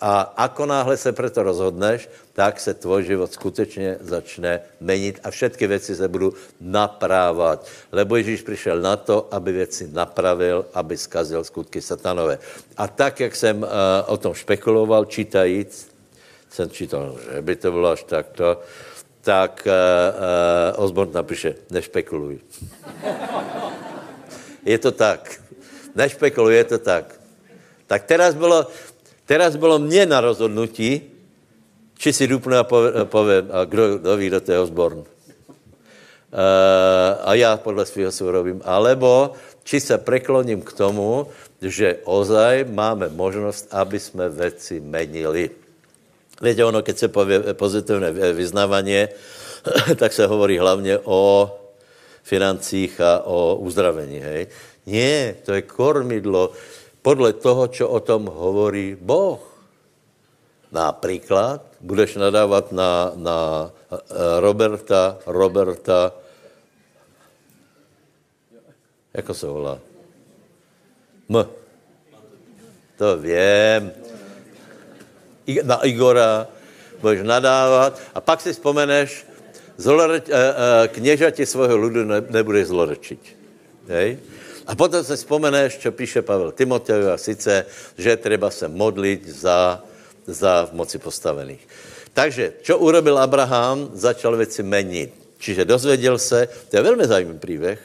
[0.00, 5.66] a ako náhle se preto rozhodneš, tak se tvoj život skutečně začne menit a všetky
[5.66, 7.66] věci se budou naprávat.
[7.92, 12.38] Lebo Ježíš přišel na to, aby věci napravil, aby skazil skutky satanové.
[12.76, 13.68] A tak, jak jsem uh,
[14.06, 15.88] o tom špekuloval, čítajíc,
[16.50, 18.60] jsem čítal, že by to bylo až takto,
[19.24, 22.44] tak uh, uh, Osborn napíše, nešpekuluj.
[24.70, 25.40] je to tak.
[25.96, 27.16] Nešpekuluj, je to tak.
[27.86, 28.68] Tak teraz bylo,
[29.24, 31.00] Teraz bylo mě na rozhodnutí,
[31.96, 32.64] či si dupnu a
[33.04, 34.98] povím, a kdo, kdo ví, kdo to je Osborn.
[34.98, 35.06] Uh,
[37.24, 38.60] a já podle svého si robím.
[38.64, 39.32] Alebo
[39.64, 41.26] či se prekloním k tomu,
[41.62, 45.50] že ozaj máme možnost, aby jsme věci menili.
[46.42, 49.06] Víte, ono, keď se pově pozitivné vyznávání,
[49.96, 51.50] tak se hovorí hlavně o
[52.22, 54.46] financích a o uzdravení, hej.
[54.86, 56.52] Nie, to je kormidlo,
[57.04, 59.40] podle toho, čo o tom hovorí Boh.
[60.72, 63.38] Například budeš nadávat na, na
[63.92, 63.96] eh,
[64.40, 66.12] Roberta, Roberta,
[69.14, 69.78] jako se volá?
[71.28, 71.46] M.
[72.98, 74.03] To vím.
[75.62, 76.48] Na Igora
[77.00, 79.26] budeš nadávat a pak si vzpomeneš,
[79.76, 83.22] zloreč, eh, eh, kněžati svého ludu nebudeš zlorečiť.
[83.88, 84.18] Hej?
[84.66, 87.68] A potom se vzpomeneš, čo píše Pavel Timoteju, a sice,
[87.98, 89.84] že treba se modlit za,
[90.24, 91.60] za v moci postavených.
[92.16, 95.12] Takže, čo urobil Abraham, začal věci menit.
[95.38, 97.78] Čiže dozvěděl se, to je velmi zajímavý příběh,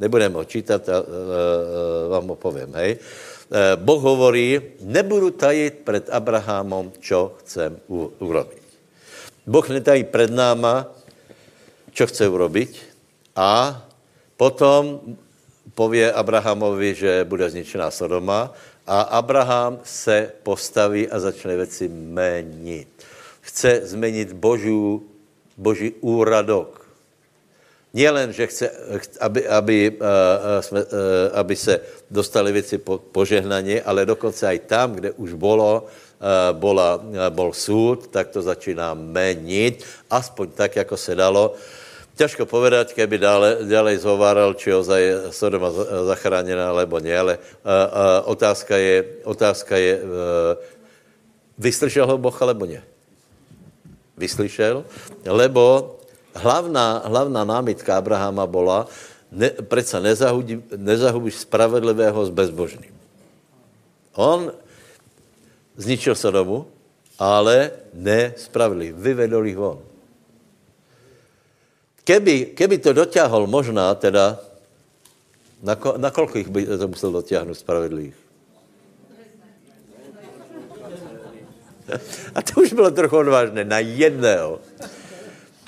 [0.00, 1.04] nebudem ho čítat, a, a,
[2.08, 2.98] vám ho povím, hej.
[3.46, 8.62] E, boh hovorí, nebudu tajit před Abrahamom, čo chcem u, urobiť.
[9.46, 10.90] Boh netají před náma,
[11.94, 12.82] čo chce urobiť
[13.36, 13.82] a
[14.36, 15.00] potom
[15.74, 18.52] pově Abrahamovi, že bude zničená Sodoma
[18.86, 22.88] a Abraham se postaví a začne věci menit.
[23.40, 24.32] Chce změnit
[25.56, 26.85] boží úradok.
[27.96, 28.66] Nielen, že chce,
[29.24, 29.78] aby, aby,
[30.60, 30.80] jsme,
[31.32, 31.80] aby se
[32.12, 35.88] dostali věci po, požehnaně, ale dokonce i tam, kde už bylo,
[36.52, 37.00] bola,
[37.32, 41.56] bol súd, tak to začíná menit, aspoň tak, jako se dalo.
[42.16, 45.68] Ťažko povedať, keby dále, ďalej zhováral, či ozaj Sodoma
[46.08, 47.76] zachránená, alebo nie, ale a, a,
[48.24, 48.96] otázka je,
[49.28, 50.04] otázka je uh,
[51.60, 52.80] vyslyšel ho Boh, alebo nie?
[54.16, 54.80] Vyslyšel,
[55.28, 55.96] lebo
[56.36, 58.86] hlavná, hlavná námitka Abrahama bola,
[59.32, 59.98] ne, predsa
[60.76, 62.94] nezahubíš spravedlivého s bezbožným.
[64.16, 64.52] On
[65.76, 66.68] zničil Sodomu,
[67.16, 68.92] ale nespravedlivý.
[68.96, 69.80] Vyvedol ich von.
[72.06, 74.38] Keby, keby to doťahol možná teda,
[75.58, 78.18] na, ko, na koľko ich by to musel dotiahnuť spravedlivých?
[82.34, 84.58] A to už bylo trochu odvážné, na jedného.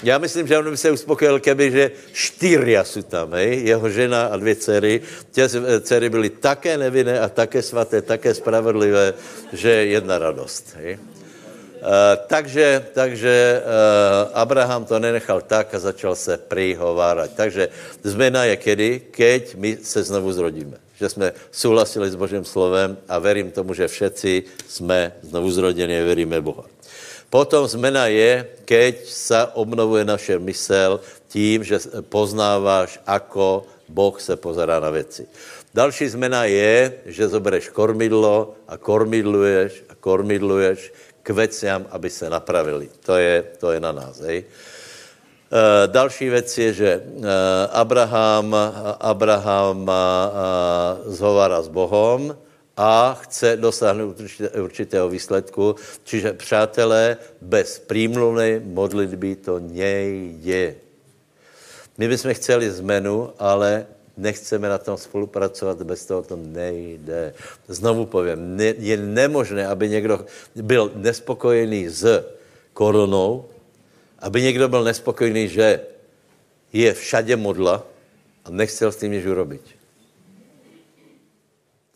[0.03, 3.67] Já myslím, že on by se uspokojil, keby, že štyria jsou tam, hej?
[3.67, 5.01] jeho žena a dvě dcery.
[5.31, 5.49] Tě
[5.81, 9.15] dcery byly také nevinné a také svaté, také spravedlivé,
[9.53, 10.77] že jedna radost.
[10.77, 10.99] Hej?
[11.79, 17.31] Eh, takže takže uh, Abraham to nenechal tak a začal se prihovárať.
[17.39, 17.69] Takže
[18.03, 18.91] zmena je kedy?
[19.15, 20.75] Keď my se znovu zrodíme.
[20.99, 26.05] Že jsme souhlasili s Božím slovem a verím tomu, že všetci jsme znovu zrodení a
[26.05, 26.67] veríme Boha.
[27.29, 31.77] Potom zmena je, keď sa obnovuje naše mysel tím, že
[32.09, 35.29] poznáváš, ako Boh se pozerá na věci.
[35.75, 42.89] Další zmena je, že zobereš kormidlo a kormidluješ a kormidluješ k veciam, aby se napravili.
[43.05, 44.21] To je, to je na nás.
[44.25, 44.45] Hej.
[44.45, 47.03] E, další věc je, že e,
[47.73, 48.57] Abraham,
[49.01, 49.93] Abraham e,
[51.13, 52.33] zhovára s Bohom
[52.79, 54.23] a chce dosáhnout
[54.55, 55.75] určitého výsledku.
[56.05, 60.75] Čiže, přátelé, bez prímluvnej modlitby to nejde.
[61.99, 67.35] My bychom chceli zmenu, ale nechceme na tom spolupracovat, bez toho to nejde.
[67.67, 72.23] Znovu povím, je nemožné, aby někdo byl nespokojený s
[72.73, 73.51] koronou,
[74.19, 75.81] aby někdo byl nespokojený, že
[76.73, 77.83] je všade modla
[78.45, 79.78] a nechcel s tím nič urobiť.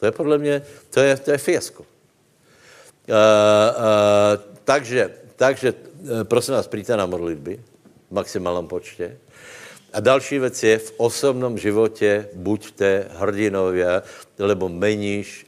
[0.03, 1.83] To je podle mě, to je, to je fiasko.
[1.83, 1.87] Uh,
[3.07, 4.35] uh,
[4.65, 5.75] takže, takže,
[6.27, 7.55] prosím vás, príďte na modlitby
[8.11, 9.15] v maximálnom počte.
[9.95, 14.03] A další věc je, v osobnom životě buďte hrdinovia,
[14.43, 15.47] lebo meníš,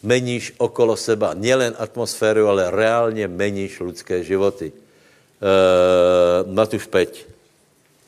[0.00, 4.72] meníš okolo seba nielen atmosféru, ale reálně meníš lidské životy.
[4.72, 7.28] Uh, Matúš 5.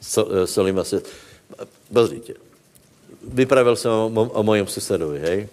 [0.00, 1.04] So, uh, Solima se...
[1.92, 2.45] Pozrite.
[3.28, 5.48] Vypravil jsem o, o mojom susedovi, hej?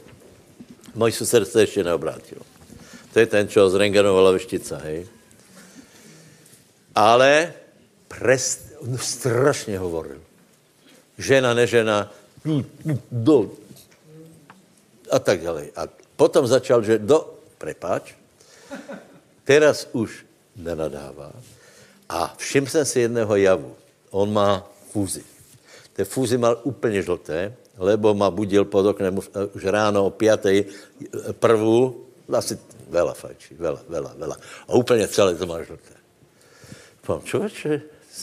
[0.95, 2.37] Můj sused se ještě neobrátil.
[3.13, 5.05] To je ten, čo zrengenovala veštica, hej?
[6.95, 7.53] Ale
[8.07, 10.21] prest, no, strašně hovoril.
[11.17, 12.09] Žena, nežena,
[13.11, 13.51] do,
[15.11, 15.69] a tak dále.
[15.77, 15.85] A
[16.17, 18.17] potom začal, že do, prepáč,
[19.45, 20.25] teraz už
[20.57, 21.33] nenadává.
[22.09, 23.75] A všim jsem si jedného javu.
[24.09, 25.23] On má fúzy.
[25.93, 29.17] Té fúzy mal úplně žlté, lebo ma budil pod oknem
[29.53, 30.69] už ráno o pětej
[31.39, 32.57] prvú, asi
[32.89, 34.35] veľa fajčí, veľa, veľa, veľa.
[34.67, 35.93] A úplně celé to má žlté.
[37.01, 37.71] Povím, človeče,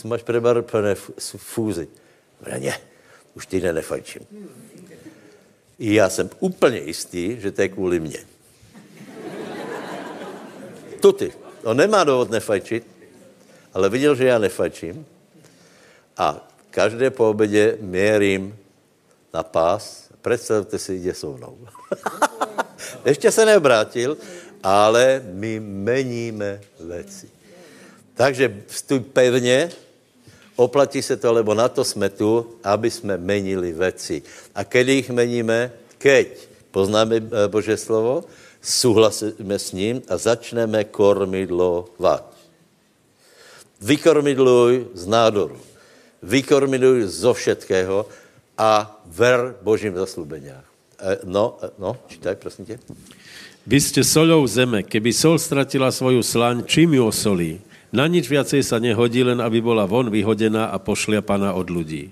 [0.09, 0.95] máš prebarpené
[1.37, 1.85] fúzy.
[2.41, 2.73] Vre, ne,
[3.35, 4.25] už ty nefajčím.
[5.79, 8.21] I já jsem úplně jistý, že to je kvůli mně.
[11.01, 11.33] Tuty.
[11.63, 12.87] On nemá důvod nefajčit,
[13.73, 15.05] ale viděl, že já nefajčím
[16.17, 18.57] a každé po obědě měrím
[19.33, 20.09] na pás.
[20.21, 21.57] Představte si, jde so mnou.
[23.05, 24.17] Ještě se neobrátil,
[24.63, 27.29] ale my meníme věci.
[28.13, 29.71] Takže vstup pevně,
[30.55, 34.21] oplatí se to, lebo na to jsme tu, aby jsme menili věci.
[34.55, 35.71] A kdy jich meníme?
[35.97, 36.27] Keď
[36.71, 38.23] poznáme eh, Bože slovo,
[38.61, 42.33] souhlasíme s ním a začneme kormidlovat.
[43.81, 45.57] Vykormidluj z nádoru.
[46.21, 48.05] Vykormidluj zo všetkého
[48.57, 50.65] a ver Božím zaslúbeniach.
[51.01, 52.79] Eh, no, eh, no, čítaj, prosím tě.
[53.61, 54.81] Vy ste solou zeme.
[54.81, 57.61] Keby sol stratila svoju slaň, čím ju osolí?
[57.93, 62.09] Na nič viacej sa nehodí, len aby bola von vyhodená a pošliapaná od ľudí.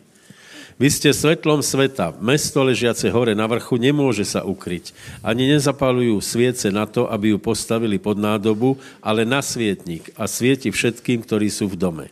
[0.80, 2.16] Vy ste svetlom sveta.
[2.24, 4.96] Mesto ležiace hore na vrchu nemôže sa ukryť.
[5.26, 10.72] Ani nezapalujú sviece na to, aby ju postavili pod nádobu, ale na svietnik a svieti
[10.72, 12.06] všetkým, ktorí sú v dome.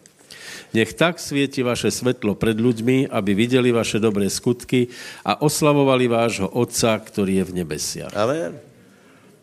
[0.76, 4.92] Nech tak svieti vaše svetlo pred ľuďmi, aby videli vaše dobré skutky
[5.24, 8.12] a oslavovali vášho Otca, ktorý je v nebesiach.
[8.14, 8.60] Amen.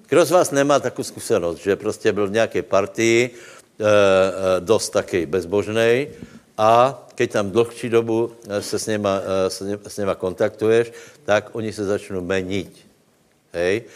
[0.04, 3.30] Kdo z vás nemá takovou zkušenost, že prostě byl v nějaké partii,
[3.74, 3.90] E, e,
[4.62, 6.14] dosť takej bezbožnej
[6.54, 9.14] a keď tam dlhší dobu e, se s něma,
[9.82, 10.94] s něma kontaktuješ,
[11.26, 12.70] tak oni se začnou meniť.
[13.50, 13.90] Hej?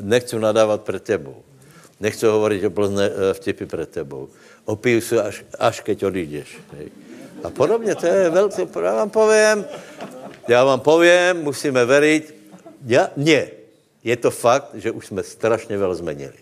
[0.00, 1.44] Nechcú nadávat před tebou.
[2.00, 3.06] Nechcú hovoriť o blzné
[3.36, 4.32] vtipy před tebou.
[4.64, 6.48] Opijú se až, až keď odídeš.
[6.76, 6.88] Hej?
[7.44, 9.64] A podobně, to je velké, já vám povím,
[10.48, 12.34] já vám povím, musíme veriť,
[12.86, 13.50] ja, nie,
[14.04, 16.40] je to fakt, že už jsme strašně veľa zmenili.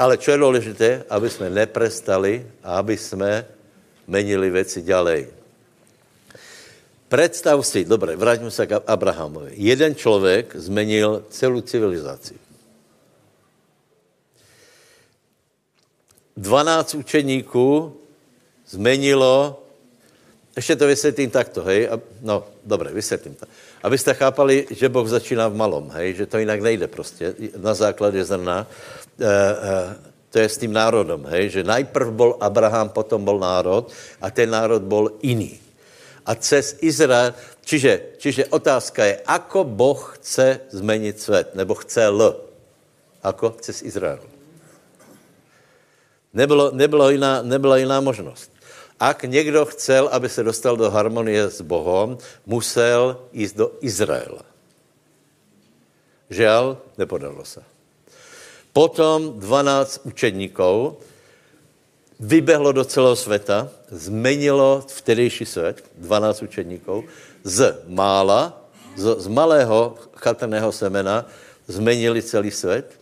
[0.00, 3.44] Ale čo je dôležité, aby sme neprestali a aby sme
[4.08, 5.28] menili veci ďalej.
[7.10, 9.58] Predstav si, dobre, vráťme sa k Abrahamovi.
[9.60, 12.38] Jeden človek zmenil celú civilizáciu.
[16.36, 17.96] 12 učeníků
[18.68, 19.62] zmenilo,
[20.56, 21.88] ešte to vysvětlím takto, hej,
[22.22, 23.46] no, dobre, vysvětlím to.
[23.82, 28.24] Abyste chápali, že Boh začíná v malom, hej, že to jinak nejde prostě, na základě
[28.24, 28.66] zrna.
[29.20, 29.96] Eh, eh,
[30.30, 33.90] to je s tím národom, hej, že najprv bol Abraham, potom bol národ
[34.22, 35.58] a ten národ bol iný.
[36.22, 37.34] A cez Izrael,
[37.66, 42.20] čiže, čiže otázka je, ako Boh chce zmeniť svet, nebo chce L.
[43.26, 43.58] Ako?
[43.58, 44.22] Cez Izrael.
[46.34, 48.52] Nebylo, nebylo jiná, nebyla jiná možnost.
[49.00, 54.44] Ak někdo chcel, aby se dostal do harmonie s Bohom, musel jít do Izraela.
[56.30, 57.62] Žiaľ, nepodalo se.
[58.72, 60.96] Potom 12 učedníků
[62.20, 67.04] vybehlo do celého světa, zmenilo vtedejší svět, 12 učedníků,
[67.42, 68.62] z mála,
[68.96, 71.26] z, z malého chatrného semena
[71.66, 73.00] zmenili celý svět.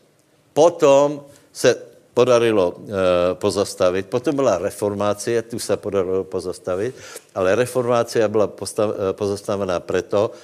[0.53, 1.88] Potom se
[2.19, 2.75] podarilo e,
[3.39, 4.11] pozastavit.
[4.11, 6.91] Potom byla reformácie, tu se podarilo pozastavit,
[7.31, 10.35] ale reformácia byla e, pozastavená preto,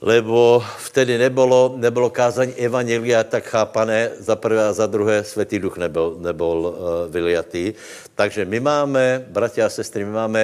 [0.00, 5.76] lebo vtedy nebolo, nebolo kázání evangelia tak chápané za prvé a za druhé, Svetý duch
[5.80, 6.74] nebol, nebol uh,
[7.08, 7.72] vyliatý.
[8.12, 10.42] Takže my máme, bratia a sestry, my máme,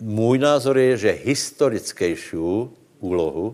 [0.00, 2.72] můj názor je, že historickejšiu
[3.04, 3.52] úlohu,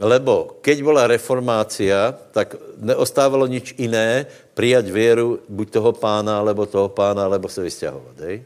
[0.00, 4.24] lebo keď bola reformácia, tak neostávalo nič iné,
[4.56, 8.16] prijať věru buď toho pána, alebo toho pána, alebo se vysťahovat.
[8.24, 8.42] Hej?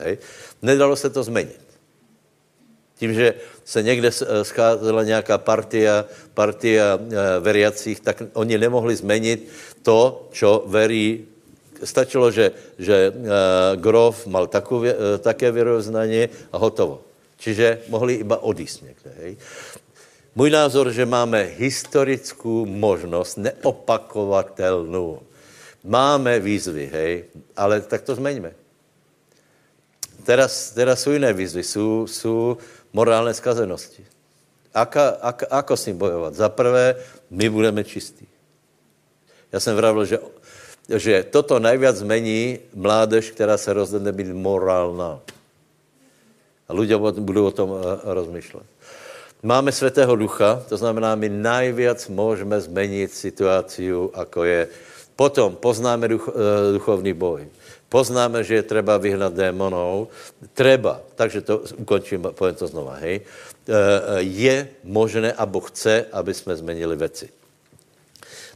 [0.00, 0.14] Hej?
[0.62, 1.60] Nedalo se to změnit.
[2.98, 3.34] Tím, že
[3.64, 4.10] se někde
[4.42, 9.48] scházela nějaká partia, partia eh, veriacích, tak oni nemohli změnit
[9.82, 11.24] to, čo verí.
[11.78, 17.06] Stačilo, že, že uh, Grof mal takové, uh, také věroznanie a hotovo.
[17.38, 19.10] Čiže mohli iba odísť někde.
[19.22, 19.32] Hej.
[20.34, 25.22] Můj názor, že máme historickou možnost, neopakovatelnou.
[25.84, 27.12] Máme výzvy, hej,
[27.56, 28.52] ale tak to zmeňme.
[30.24, 32.56] Teraz, teraz jsou jiné výzvy, jsou, jsou
[32.92, 34.04] morálne skazenosti.
[34.74, 36.34] Aka, ak, ako s ním bojovat?
[36.34, 36.94] Za prvé,
[37.30, 38.26] my budeme čistí.
[39.52, 40.18] Já jsem vravil, že,
[40.88, 45.20] že toto najviac zmení mládež, která se rozhodne být morálna.
[46.68, 48.68] A ľudia budou o tom eh, rozmýšlet.
[49.42, 54.68] Máme Svetého Ducha, to znamená, my najviac můžeme změnit situaci, ako je.
[55.16, 57.46] Potom poznáme duch, eh, duchovný boj.
[57.88, 60.10] Poznáme, že je treba vyhnat démonov.
[60.58, 63.22] Treba, takže to ukončím, poviem to znova, hej.
[63.22, 67.30] Eh, je možné, a Boh chce, aby jsme zmenili veci.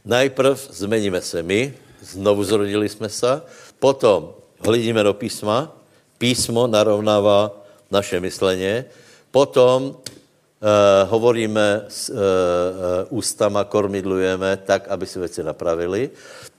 [0.03, 1.73] Najprv zmeníme se my,
[2.03, 3.41] znovu zrodili jsme se,
[3.79, 5.71] potom hledíme do písma,
[6.19, 7.55] písmo narovnává
[7.87, 8.85] naše mysleně,
[9.31, 9.95] potom
[11.05, 12.15] hovoríme s uh,
[13.09, 16.09] ústama, kormidlujeme tak, aby si věci napravili.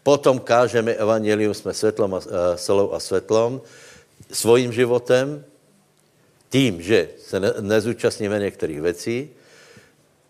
[0.02, 2.20] Potom kážeme evangelium, jsme světlom a,
[2.56, 3.60] solou a světlom,
[4.32, 5.44] svým životem,
[6.48, 9.30] tím, že se ne, nezúčastníme některých věcí,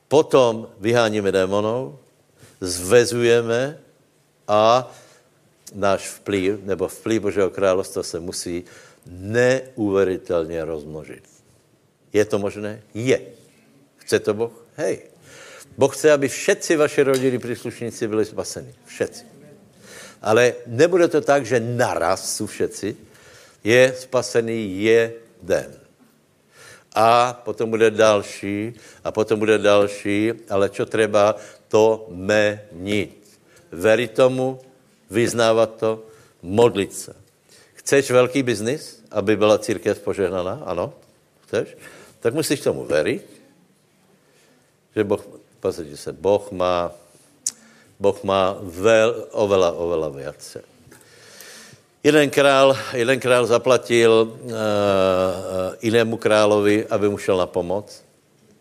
[0.09, 1.99] potom vyháníme démonov,
[2.61, 3.79] zvezujeme
[4.49, 4.93] a
[5.75, 8.65] náš vplyv, nebo vplyv Božího královstva se musí
[9.07, 11.25] neuveritelně rozmnožit.
[12.13, 12.83] Je to možné?
[12.95, 13.21] Je.
[14.05, 14.53] Chce to Boh?
[14.77, 15.11] Hej.
[15.77, 18.75] Boh chce, aby všetci vaši rodiny příslušníci byli spaseni.
[18.87, 19.25] Všetci.
[20.23, 22.97] Ale nebude to tak, že naraz jsou všetci.
[23.65, 25.81] Je spasený jeden.
[26.95, 28.73] A potom bude další,
[29.05, 31.35] a potom bude další, ale čo treba,
[31.69, 33.19] to menit.
[33.73, 34.63] Veri tomu,
[35.11, 36.07] vyznávat to,
[36.43, 37.13] modlit se.
[37.75, 40.63] Chceš velký biznis, aby byla církev požehnaná?
[40.65, 40.95] Ano?
[41.47, 41.77] Chceš?
[42.21, 43.34] Tak musíš tomu veriť,
[44.97, 45.21] že Boh,
[45.61, 46.93] pozrite se, Boh má
[47.95, 50.41] Boh má veľ, oveľa, oveľa viac.
[52.05, 58.03] Jeden král, jeden král zaplatil uh, inému královi, aby mu šel na pomoc.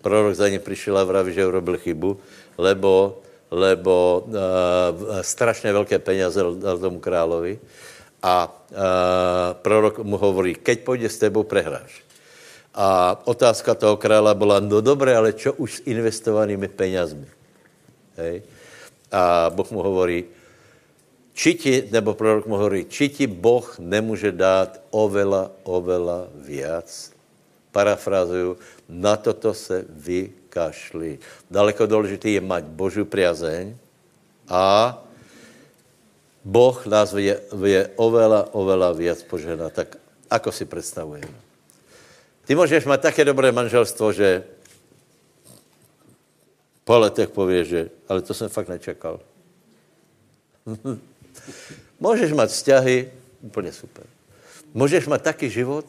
[0.06, 2.20] Prorok za ně přišel a vraví, že urobil chybu,
[2.58, 3.20] lebo,
[3.52, 4.32] lebo uh,
[5.22, 7.60] strašně velké peněze dal tomu královi.
[8.24, 8.78] A uh,
[9.60, 12.04] prorok mu hovorí, keď půjde s tebou, prehráš.
[12.74, 17.30] A otázka toho krála byla, no dobré, ale čo už s investovanými penězmi?
[18.18, 18.42] Hej.
[19.14, 20.26] A Boh mu hovorí,
[21.34, 26.90] či ti, nebo prorok mu hovorí, či ti Boh nemůže dát oveľa, oveľa viac.
[27.74, 28.58] Parafrázuju,
[28.90, 31.18] na toto se vykašli.
[31.50, 33.74] Daleko důležitý je mať Božiu priazeň
[34.50, 34.98] a
[36.46, 39.72] Boh nás vie, vie oveľa, oveľa viac požehnať.
[39.74, 39.90] Tak
[40.30, 41.43] ako si predstavujeme?
[42.46, 44.44] Ty můžeš mať také dobré manželstvo, že
[46.84, 49.20] po letech pově, že ale to jsem fakt nečekal.
[52.00, 54.04] Můžeš mít vzťahy, úplně super.
[54.74, 55.86] Můžeš mít taky život,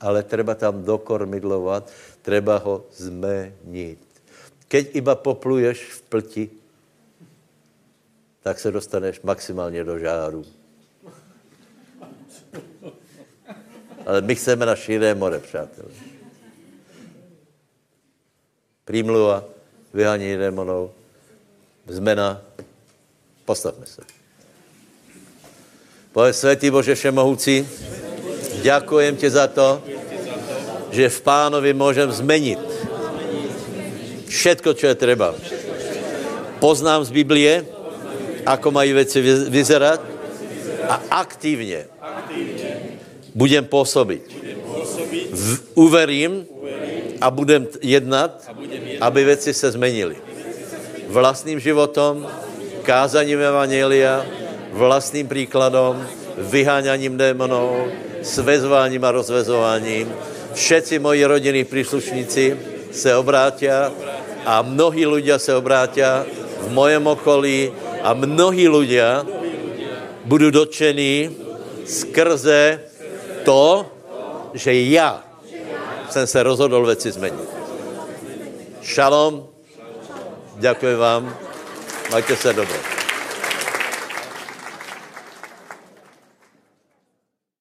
[0.00, 3.98] ale treba tam dokormidlovat, treba ho zmenit.
[4.68, 6.50] Keď iba popluješ v plti,
[8.42, 10.44] tak se dostaneš maximálně do žáru.
[14.06, 15.88] Ale my chceme na širé more, přátelé.
[18.84, 19.44] Prímluva,
[19.94, 20.90] vyhánění démonů,
[21.86, 22.42] zmena,
[23.44, 24.02] postavme se.
[26.12, 27.68] Povedz, Svetý Bože Všemohoucí,
[28.62, 29.82] ďakujem ti za to,
[30.90, 32.60] že v pánovi můžem zmenit
[34.28, 35.32] všetko, čo je treba.
[36.60, 37.64] Poznám z Biblie,
[38.46, 40.00] ako mají věci vyzerať
[40.88, 41.91] a aktivně
[43.34, 44.22] budem působit.
[45.74, 46.46] uverím
[47.20, 48.50] a budem jednat,
[49.00, 50.16] aby věci se zmenily.
[51.08, 52.26] Vlastním životom,
[52.82, 54.26] kázaním Evangelia,
[54.72, 56.06] vlastním příkladom,
[56.38, 57.86] vyháňaním démonů,
[58.22, 60.12] svezváním a rozvezováním.
[60.54, 62.56] Všetci moji rodinní příslušníci
[62.92, 63.92] se obrátia
[64.44, 66.26] a mnohí ľudia se obrátia
[66.66, 67.72] v mojem okolí
[68.02, 69.24] a mnohí ľudia
[70.26, 71.30] budú dotčení
[71.86, 72.91] skrze
[73.44, 73.86] to,
[74.54, 75.22] že ja
[76.10, 77.48] jsem se rozhodl věci změnit.
[78.82, 79.46] Šalom,
[80.56, 81.36] děkuji vám,
[82.10, 83.01] majte se dobře.